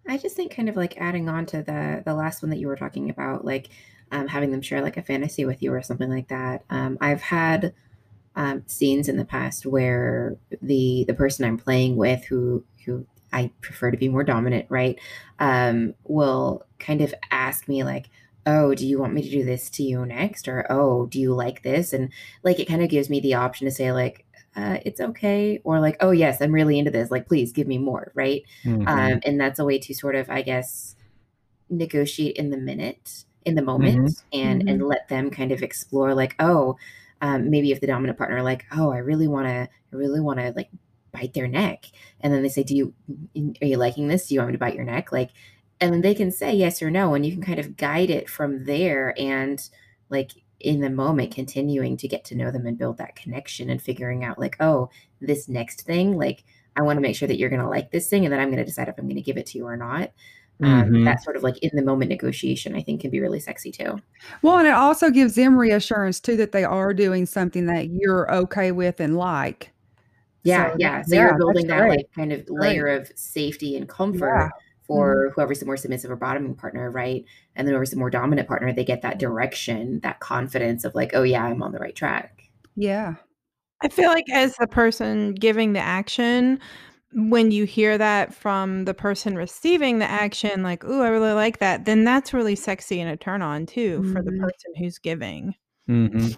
[0.09, 2.69] I just think kind of like adding on to the the last one that you
[2.69, 3.71] were talking about, like
[4.13, 6.65] um, having them share like a fantasy with you or something like that.
[6.71, 7.75] Um, I've had
[8.37, 13.51] um, scenes in the past where the the person I'm playing with, who who I
[13.61, 14.97] prefer to be more dominant, right,
[15.41, 18.11] um, will kind of ask me like,
[18.47, 21.35] "Oh, do you want me to do this to you next?" or "Oh, do you
[21.35, 22.11] like this?" and
[22.43, 24.25] like it kind of gives me the option to say like,
[24.57, 27.11] uh, "It's okay," or like, "Oh yes, I'm really into this.
[27.11, 28.43] Like, please give me more," right?
[28.65, 28.85] Mhm.
[28.89, 30.97] um, and that's a way to sort of i guess
[31.69, 36.35] negotiate in the minute in the moment and and let them kind of explore like
[36.41, 36.77] oh
[37.23, 40.39] um, maybe if the dominant partner like oh i really want to i really want
[40.41, 40.69] to like
[41.13, 41.87] bite their neck
[42.21, 42.95] and then they say do you
[43.63, 45.31] are you liking this do you want me to bite your neck like
[45.81, 48.29] and then they can say yes or no and you can kind of guide it
[48.29, 49.69] from there and
[50.11, 53.81] like in the moment continuing to get to know them and build that connection and
[53.81, 56.45] figuring out like oh this next thing like
[56.77, 58.47] I want to make sure that you're going to like this thing, and then I'm
[58.49, 60.13] going to decide if I'm going to give it to you or not.
[60.63, 61.05] Um, Mhm.
[61.05, 64.01] That sort of like in the moment negotiation, I think, can be really sexy too.
[64.43, 68.33] Well, and it also gives them reassurance too that they are doing something that you're
[68.33, 69.73] okay with and like.
[70.45, 71.03] Yeah, So, yeah.
[71.03, 71.91] So yeah, you're building that great.
[71.91, 72.61] like kind of Great.
[72.61, 74.49] layer of safety and comfort Yeah.
[74.91, 77.25] For whoever's the more submissive or bottoming partner, right?
[77.55, 81.13] And then whoever's the more dominant partner, they get that direction, that confidence of like,
[81.15, 82.43] oh yeah, I'm on the right track.
[82.75, 83.15] Yeah.
[83.83, 86.59] I feel like as the person giving the action,
[87.13, 91.59] when you hear that from the person receiving the action, like, "Ooh, I really like
[91.59, 94.41] that," then that's really sexy and a turn on too for the Mhm.
[94.41, 95.55] person who's giving.
[95.89, 96.37] Mhm.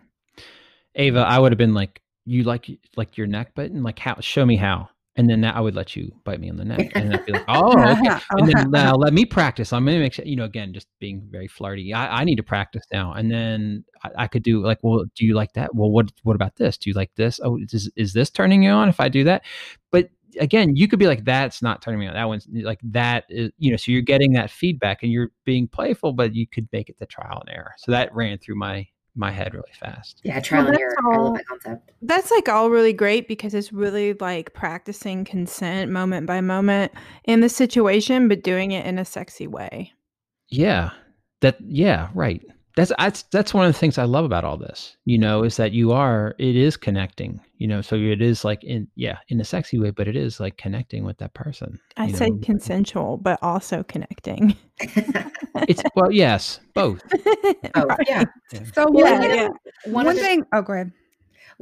[0.95, 3.83] Ava, I would have been like, "You like like your neck button?
[3.83, 4.21] Like how?
[4.21, 7.13] Show me how." And then I would let you bite me on the neck, and
[7.13, 8.69] I'd be like, "Oh, okay." And then uh-huh.
[8.71, 9.73] now let me practice.
[9.73, 11.93] I'm gonna make sure, you know, again, just being very flirty.
[11.93, 13.13] I, I need to practice now.
[13.13, 15.75] And then I, I could do like, well, do you like that?
[15.75, 16.79] Well, what what about this?
[16.79, 17.41] Do you like this?
[17.45, 19.43] Oh, is is this turning you on if I do that?
[19.91, 20.09] But
[20.41, 22.15] again, you could be like, that's not turning me on.
[22.15, 25.69] That one's like that is, you know, so you're getting that feedback and you're being
[25.69, 27.75] playful, but you could make it the trial and error.
[27.79, 30.21] So that ran through my my head really fast.
[30.25, 30.95] Yeah, trial and that's error.
[31.03, 31.93] I all- love that concept.
[32.03, 36.93] That's like all really great because it's really like practicing consent moment by moment
[37.25, 39.93] in the situation, but doing it in a sexy way.
[40.49, 40.91] Yeah.
[41.41, 42.43] That yeah, right.
[42.77, 44.97] That's that's that's one of the things I love about all this.
[45.05, 47.41] You know, is that you are it is connecting.
[47.63, 50.41] You know, so it is like in yeah, in a sexy way, but it is
[50.41, 51.79] like connecting with that person.
[51.97, 52.39] I said know?
[52.43, 54.57] consensual, but also connecting.
[55.69, 57.03] It's well, yes, both.
[57.77, 57.99] oh, Right.
[58.09, 58.25] yeah.
[58.75, 59.49] So Yeah, one, yeah.
[59.85, 60.45] One, one other, thing.
[60.53, 60.91] Oh, go ahead.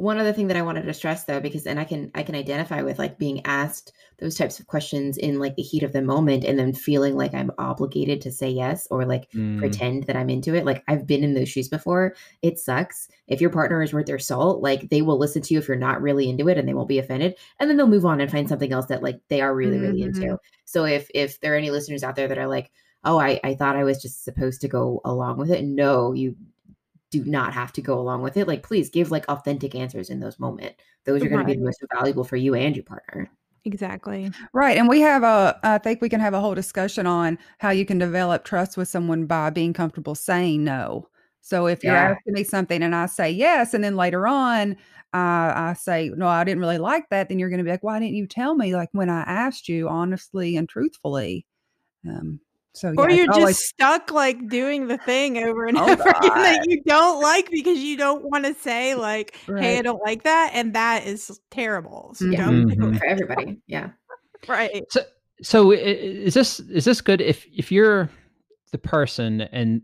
[0.01, 2.35] One other thing that I wanted to stress though, because and I can I can
[2.35, 6.03] identify with like being asked those types of questions in like the heat of the
[6.03, 10.17] moment and then feeling like I'm obligated to say yes or like Mm, pretend that
[10.17, 10.65] I'm into it.
[10.65, 12.15] Like I've been in those shoes before.
[12.43, 13.09] It sucks.
[13.29, 15.77] If your partner is worth their salt, like they will listen to you if you're
[15.77, 17.37] not really into it and they won't be offended.
[17.59, 20.03] And then they'll move on and find something else that like they are really, really
[20.03, 20.39] into.
[20.65, 22.71] So if if there are any listeners out there that are like,
[23.05, 25.65] oh, I, I thought I was just supposed to go along with it.
[25.65, 26.37] No, you
[27.11, 28.47] do not have to go along with it.
[28.49, 30.83] Like please give like authentic answers in those moments.
[31.05, 33.31] Those are going to be the most valuable for you and your partner.
[33.65, 34.31] Exactly.
[34.55, 34.79] Right.
[34.79, 37.85] And we have a, I think we can have a whole discussion on how you
[37.85, 41.09] can develop trust with someone by being comfortable saying no.
[41.43, 42.13] So if you're Yeah.
[42.13, 44.77] asking me something and I say yes, and then later on
[45.13, 47.83] uh, I say, no, I didn't really like that, then you're going to be like,
[47.83, 51.47] why didn't you tell me like when I asked you honestly and truthfully?
[52.09, 52.41] Um,
[52.73, 56.03] so Or yeah, you're just always- stuck like doing the thing over and Oh, over
[56.09, 60.01] again that you don't like because you don't want to say like, "Hey, I don't
[60.03, 62.13] like that," and that is terrible.
[62.15, 62.47] So Yeah.
[62.47, 62.99] don't do Mhm.
[62.99, 63.59] For everybody.
[63.67, 63.91] Yeah.
[64.49, 64.85] Right.
[64.91, 65.01] So
[65.43, 68.09] so i- i- is this is this good if if you're
[68.73, 69.83] the person and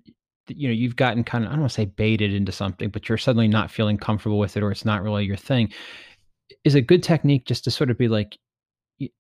[0.48, 3.08] you know you've gotten kind of I don't want to say baited into something, but
[3.08, 5.72] you're suddenly not feeling comfortable with it or it's not really your thing.
[6.64, 8.38] Is a good technique just to sort of be like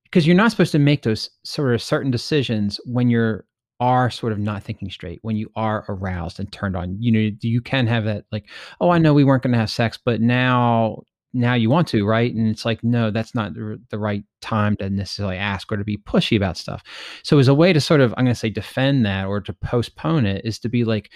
[0.04, 3.44] because you're not supposed to make those sort of certain decisions when you're
[3.80, 6.96] are sort of not thinking straight when you are aroused and turned on.
[7.00, 8.48] You know you can have that like
[8.80, 11.02] oh i know we weren't going to have sex but now
[11.32, 12.34] now you want to right?
[12.34, 15.98] And it's like no that's not the, right time to necessarily ask or to be
[15.98, 16.82] pushy about stuff.
[17.22, 19.52] So as a way to sort of i'm going to say defend that or to
[19.52, 21.10] postpone it is to be like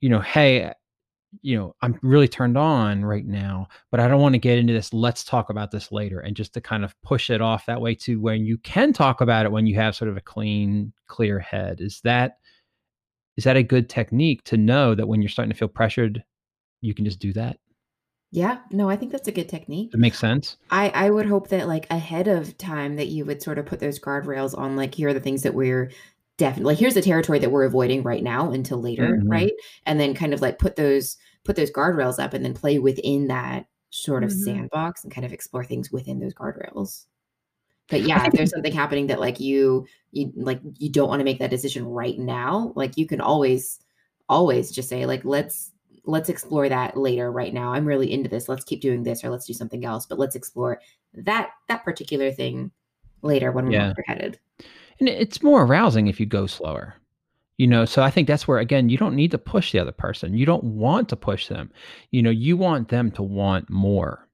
[0.00, 0.72] you know hey
[1.42, 4.72] you know i'm really turned on right now but i don't want to get into
[4.72, 7.80] this let's talk about this later and just to kind of push it off that
[7.80, 10.92] way to when you can talk about it when you have sort of a clean
[11.06, 12.38] clear head is that
[13.36, 16.22] is that a good technique to know that when you're starting to feel pressured
[16.80, 17.58] you can just do that
[18.32, 18.58] Yeah.
[18.70, 19.90] No, I think that's a good technique.
[19.94, 23.40] it makes sense I, I would hope that like ahead of time that you would
[23.42, 25.90] sort of put those guardrails on like here are the things that we're
[26.38, 29.30] definitely like here's the territory that we're avoiding right now until later Mhm.
[29.30, 29.52] right
[29.86, 31.16] and then kind of like put those
[31.46, 34.44] put those guardrails up and then play within that sort of Mhm.
[34.44, 37.06] sandbox and kind of explore things within those guardrails.
[37.88, 41.24] But yeah if there's something happening that like you you like you don't want to
[41.24, 43.78] make that decision right now like you can always
[44.28, 45.70] always just say like let's
[46.04, 47.72] let's explore that later right now.
[47.72, 48.48] I'm really into this.
[48.48, 50.80] Let's keep doing this or let's do something else but let's explore
[51.14, 52.70] that that particular thing
[53.22, 53.92] later when we're Yeah.
[53.94, 54.38] clear-headed
[55.00, 56.94] and it's more arousing if you go slower
[57.58, 59.92] you know so i think that's where again you don't need to push the other
[59.92, 60.34] person.
[60.34, 61.70] You don't want to push them.
[62.10, 64.26] You know you want them to want more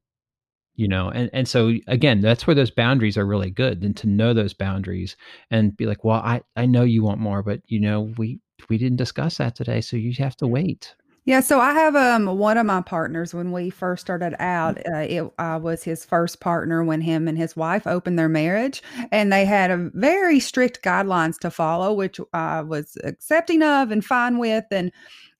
[0.74, 4.06] you know and and so again that's where those boundaries are really good and to
[4.06, 5.16] know those boundaries
[5.50, 8.78] and be like well i i know you want more but you know we we
[8.78, 10.94] didn't discuss that today so you have to wait
[11.24, 14.78] Yeah, so I have um one of my partners when we first started out.
[14.78, 18.82] Uh, it I was his first partner when him and his wife opened their marriage,
[19.12, 24.04] and they had a very strict guidelines to follow, which I was accepting of and
[24.04, 24.64] fine with.
[24.72, 24.90] And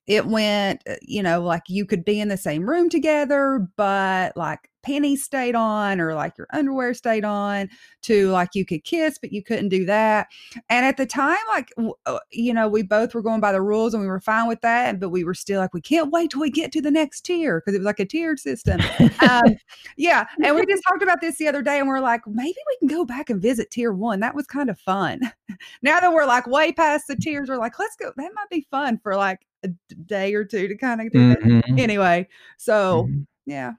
[0.07, 4.35] it went, uh, you know, like you could be in the same room together, but
[4.35, 7.69] like panties stayed on or like your underwear stayed on
[8.01, 10.27] to like you could kiss but you couldn't do that.
[10.69, 11.71] And at the time like
[12.05, 14.59] uh, you know we both were going by the rules and we were fine with
[14.61, 17.21] that but we were still like we can't wait till we get to the next
[17.21, 18.81] tier because it was like a tiered system.
[19.21, 19.55] Um,
[19.95, 22.77] yeah and we just talked about this the other day and we're like maybe we
[22.79, 25.21] can go back and visit tier one that was kind of fun.
[25.81, 28.67] Now that we're like way past the tiers we're like let's go that might be
[28.69, 31.59] fun for like a day or two to kind of do mm-hmm.
[31.59, 33.21] that anyway so mm-hmm.
[33.45, 33.73] yeah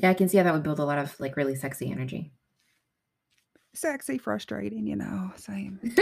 [0.00, 2.32] yeah, I can see how that would build a lot of like really sexy energy.
[3.74, 5.80] Sexy, frustrating, you know, same.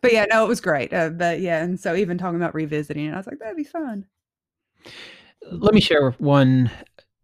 [0.00, 0.92] but yeah, no, it was great.
[0.92, 3.64] Uh, but yeah, and so even talking about revisiting it, I was like, that'd be
[3.64, 4.06] fun.
[5.50, 6.70] Let me share one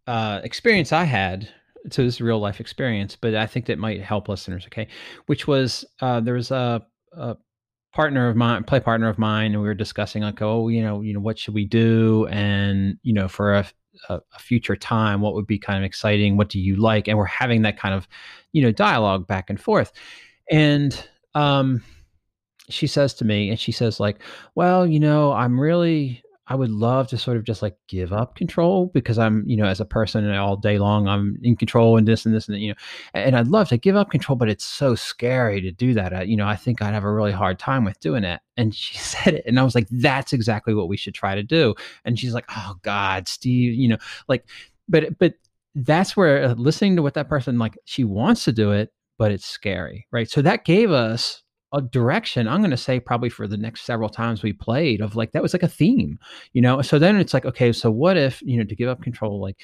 [0.07, 1.49] uh, experience I had.
[1.91, 4.65] So this is a real life experience, but I think that might help listeners.
[4.65, 4.87] Okay,
[5.27, 7.37] which was uh, there was a, a
[7.95, 11.01] partner of mine, play partner of mine, and we were discussing like, oh, you know,
[11.01, 12.27] you know, what should we do?
[12.27, 13.65] And you know, for a
[14.09, 16.37] a, future time what would be kind of exciting?
[16.37, 17.07] What do you like?
[17.07, 18.07] And we're having that kind of
[18.51, 19.91] you know dialogue back and forth.
[20.51, 21.81] And um
[22.69, 24.17] she says to me and she says like
[24.55, 28.35] well you know i'm really I would love to sort of just like give up
[28.35, 32.07] control because I'm, you know, as a person all day long, I'm in control and
[32.07, 32.75] this and this and you know,
[33.15, 36.13] and I'd love to give up control, but it's so scary to do that.
[36.13, 38.41] I, you know, I think I'd have a really hard time with doing it.
[38.57, 41.43] And she said it, and I was like, that's exactly what we should try to
[41.43, 41.73] do.
[42.03, 44.45] And she's like, oh God, Steve, you know, like,
[44.87, 45.33] but but
[45.73, 49.31] that's where uh, listening to what that person like, she wants to do it, but
[49.31, 50.29] it's scary, right?
[50.29, 51.43] So that gave us
[51.75, 55.15] a direction i'm going to say probably for the next several times we played of
[55.15, 56.17] like that was like a theme
[56.53, 56.81] you know?
[56.81, 59.57] So then it's like okay so what if you know to give up control like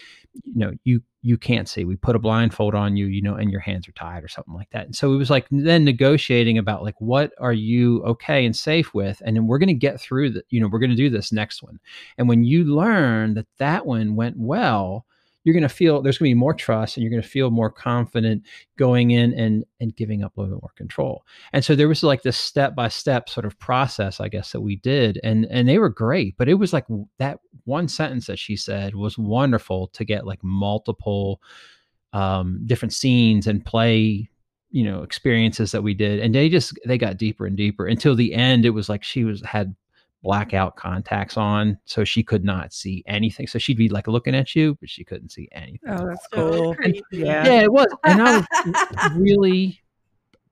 [0.44, 3.52] you know you you can't see we put a blindfold on you you know and
[3.52, 4.86] your hands are tied or something like that.
[4.86, 8.94] And so it was like then negotiating about like what are you okay and safe
[8.94, 11.10] with and then we're going to get through the you know we're going to do
[11.10, 11.80] this next one.
[12.18, 15.06] And when you learn that that one went well
[15.44, 17.50] you're going to feel there's going to be more trust and you're going to feel
[17.50, 18.44] more confident
[18.78, 21.26] going in and and giving up a little bit more control.
[21.54, 24.62] And so there was like this step by step sort of process i guess that
[24.62, 26.86] we did and and they were great but it was like
[27.18, 31.42] that one sentence that she said was wonderful to get like multiple
[32.14, 34.30] um different scenes and play
[34.72, 37.86] you know experiences that we did and they just they got deeper and deeper.
[37.86, 39.76] Until the end it was like she was had
[40.24, 43.48] blackout contacts on so she could not see anything.
[43.48, 45.80] So she'd be like looking at you, but she couldn't see anything.
[45.88, 46.76] Oh, that's cool.
[47.12, 47.46] yeah.
[47.46, 47.88] yeah, it was.
[48.04, 49.82] And I was really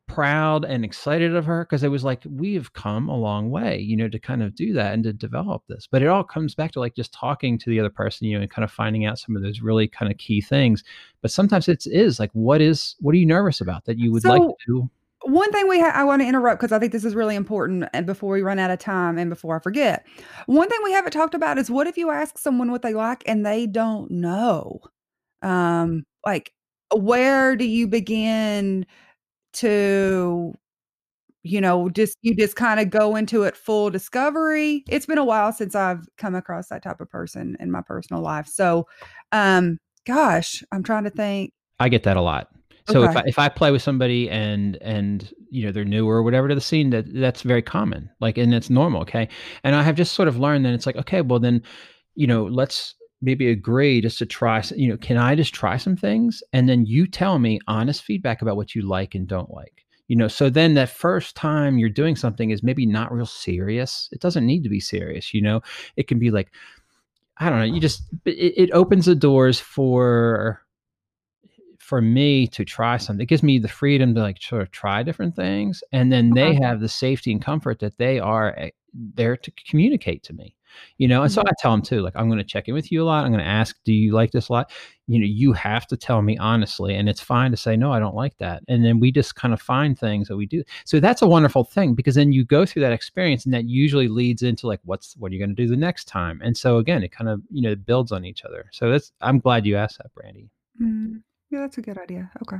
[0.09, 3.77] proud and excited of her because it was like we have come a long way,
[3.77, 5.87] you know, to kind of do that and to develop this.
[5.89, 8.41] But it all comes back to like just talking to the other person, you know,
[8.41, 10.83] and kind of finding out some of those really kind of key things.
[11.21, 14.23] But sometimes it is like, what is what are you nervous about that you would
[14.23, 14.89] so, like to do?
[15.23, 17.85] One thing we ha- I want to interrupt because I think this is really important
[17.93, 20.05] and before we run out of time and before I forget.
[20.45, 23.23] One thing we haven't talked about is what if you ask someone what they like
[23.25, 24.79] and they don't know?
[25.41, 26.51] Um like
[26.93, 28.85] where do you begin
[29.53, 30.53] to
[31.43, 35.23] you know just you just kind of go into it full discovery it's been a
[35.23, 38.85] while since i've come across that type of person in my personal life so
[39.31, 42.49] um gosh i'm trying to think i get that a lot
[42.89, 43.11] so okay.
[43.11, 46.47] if I, if I play with somebody and and you know they're new or whatever
[46.47, 48.09] to the scene, that that's very common.
[48.19, 49.01] Like and it's normal.
[49.01, 49.29] Okay,
[49.63, 51.61] and I have just sort of learned that it's like okay, well then,
[52.15, 54.61] you know, let's maybe agree just to try.
[54.75, 58.41] You know, can I just try some things and then you tell me honest feedback
[58.41, 59.85] about what you like and don't like.
[60.07, 64.09] You know, so then that first time you're doing something is maybe not real serious.
[64.11, 65.35] It doesn't need to be serious.
[65.35, 65.61] You know,
[65.97, 66.51] it can be like
[67.37, 67.65] I don't know.
[67.65, 70.61] You just it, it opens the doors for
[71.89, 73.23] for me to try something.
[73.23, 76.53] It gives me the freedom to like sort of try different things, and then they
[76.61, 80.55] have the safety and comfort that they are eh, there to communicate to me.
[80.99, 81.49] You know, and so mm-hmm.
[81.49, 83.25] I tell them too, like I'm going to check in with you a lot.
[83.25, 84.71] I'm going to ask, do you like this a lot?
[85.07, 87.97] You know, you have to tell me honestly, and it's fine to say no, I
[87.97, 88.61] don't like that.
[88.67, 90.63] And then we just kind of find things that we do.
[90.85, 94.07] So that's a wonderful thing because then you go through that experience, and that usually
[94.07, 96.39] leads into like what's what are you going to do the next time.
[96.43, 98.69] And so again, it kind of you know builds on each other.
[98.71, 100.51] So that's I'm glad you asked that, Brandy.
[100.79, 101.17] Mm-hmm.
[101.49, 102.31] Yeah, that's a good idea.
[102.43, 102.57] Okay.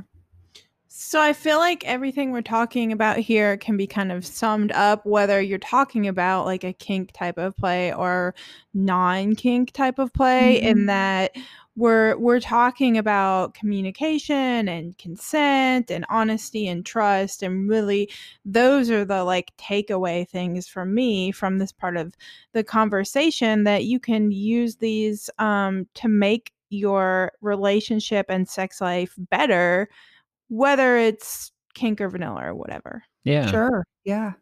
[0.92, 5.06] So I feel like everything we're talking about here can be kind of summed up
[5.06, 8.34] whether you're talking about like a kink type of play or
[8.74, 10.66] non-kink type of play mm-hmm.
[10.66, 11.30] in that
[11.76, 18.10] we're we're talking about communication and consent and honesty and trust and really
[18.44, 22.16] those are the like takeaway things for me from this part of
[22.52, 29.14] the conversation that you can use these um to make your relationship and sex life
[29.18, 29.88] better,
[30.48, 33.04] whether it's kink or vanilla or whatever.
[33.24, 33.46] Yeah.
[33.46, 33.84] Sure.
[34.04, 34.32] Yeah.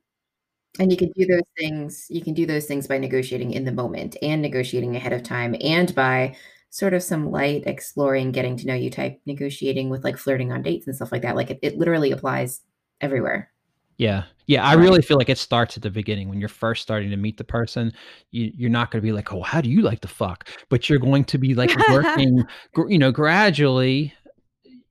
[0.78, 2.06] And you can do those things.
[2.08, 5.56] You can do those things by negotiating in the moment and negotiating ahead of time
[5.60, 6.36] and by
[6.70, 10.62] sort of some light exploring, getting to know you type negotiating with like flirting on
[10.62, 11.34] dates and stuff like that.
[11.34, 12.60] Like it, it literally applies
[13.00, 13.50] everywhere.
[13.98, 14.24] Yeah.
[14.46, 14.66] Yeah.
[14.66, 17.36] I really feel like it starts at the beginning when you're first starting to meet
[17.36, 17.92] the person.
[18.30, 20.48] You, you're not going to be like, oh, how do you like the fuck?
[20.70, 22.44] But you're going to be like working,
[22.88, 24.14] you know, gradually.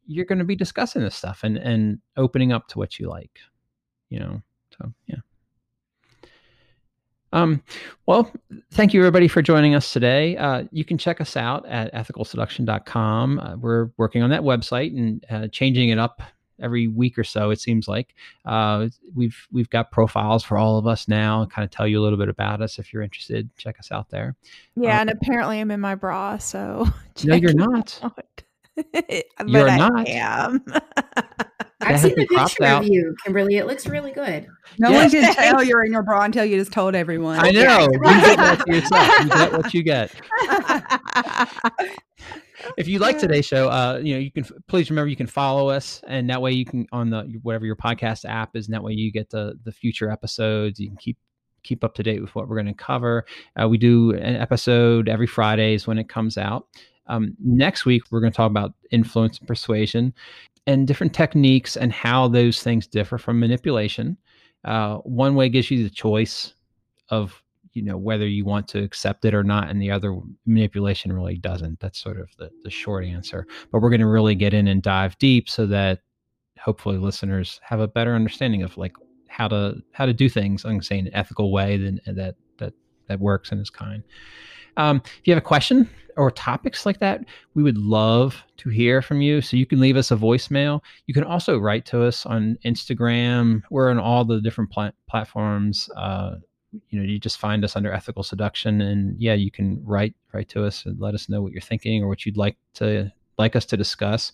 [0.05, 3.39] You're going to be discussing this stuff and and opening up to what you like,
[4.09, 4.41] you know.
[4.77, 5.17] So yeah.
[7.33, 7.61] Um,
[8.05, 8.31] well,
[8.71, 10.37] thank you everybody for joining us today.
[10.37, 13.39] Uh, you can check us out at ethicalseduction.com.
[13.39, 16.21] Uh, we're working on that website and uh, changing it up
[16.61, 17.49] every week or so.
[17.49, 21.45] It seems like uh, we've we've got profiles for all of us now.
[21.45, 23.49] Kind of tell you a little bit about us if you're interested.
[23.57, 24.35] Check us out there.
[24.75, 26.87] Yeah, um, and apparently I'm in my bra, so
[27.23, 27.99] no, you're not.
[29.45, 30.07] you're I not.
[30.07, 30.65] Am.
[31.79, 32.83] I've seen the picture out.
[32.83, 33.57] of you, Kimberly.
[33.57, 34.47] It looks really good.
[34.79, 35.13] No yes.
[35.13, 37.39] one can tell you're in your bra until you just told everyone.
[37.39, 37.87] I know.
[37.91, 39.19] you get that to yourself.
[39.19, 40.11] You get what you get.
[42.77, 45.69] If you like today's show, uh, you know, you can please remember you can follow
[45.69, 48.83] us, and that way you can on the whatever your podcast app is, and that
[48.83, 50.79] way you get the the future episodes.
[50.79, 51.17] You can keep
[51.63, 53.25] keep up to date with what we're going to cover.
[53.61, 56.67] Uh, we do an episode every Fridays when it comes out.
[57.07, 60.13] Um, next week, we're going to talk about influence and persuasion
[60.65, 64.17] and different techniques and how those things differ from manipulation.
[64.65, 66.53] Uh, one way gives you the choice
[67.09, 67.41] of
[67.77, 70.17] you know whether you want to accept it or not and the other
[70.47, 74.33] manipulation really doesn't that's sort of the, the short answer but we're going to really
[74.35, 75.99] get in and dive deep so that
[76.59, 78.93] hopefully listeners have a better understanding of like
[79.27, 82.73] how to how to do things i'm saying an ethical way then that that
[83.07, 84.03] that works and is kind
[84.77, 89.01] um, if you have a question or topics like that, we would love to hear
[89.01, 89.41] from you.
[89.41, 90.81] So you can leave us a voicemail.
[91.05, 93.61] You can also write to us on Instagram.
[93.69, 95.89] We're on all the different pl- platforms.
[95.95, 96.35] Uh,
[96.89, 100.49] you know, you just find us under ethical seduction, and yeah, you can write write
[100.49, 103.55] to us and let us know what you're thinking or what you'd like to like
[103.55, 104.31] us to discuss.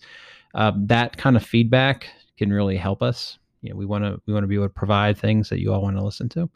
[0.54, 3.38] Uh, that kind of feedback can really help us.
[3.62, 5.72] You know, we want to we want to be able to provide things that you
[5.72, 6.50] all want to listen to.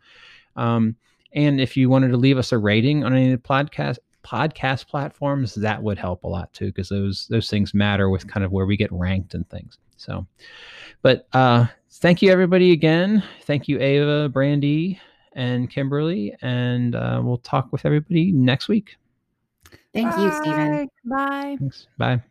[0.57, 0.97] Um,
[1.32, 4.86] and if you wanted to leave us a rating on any of the podcast podcast
[4.89, 8.53] platforms, that would help a lot too, because those those things matter with kind of
[8.53, 9.78] where we get ranked and things.
[9.97, 10.26] So,
[11.03, 13.22] but uh, thank you everybody again.
[13.43, 15.01] Thank you, Ava, Brandy,
[15.39, 18.97] and Kimberly, and uh, we'll talk with everybody next week.
[19.95, 20.22] Thank Bye.
[20.22, 20.89] you, Stephen.
[21.05, 21.57] Bye.
[21.59, 21.86] Thanks.
[21.97, 22.22] Bye.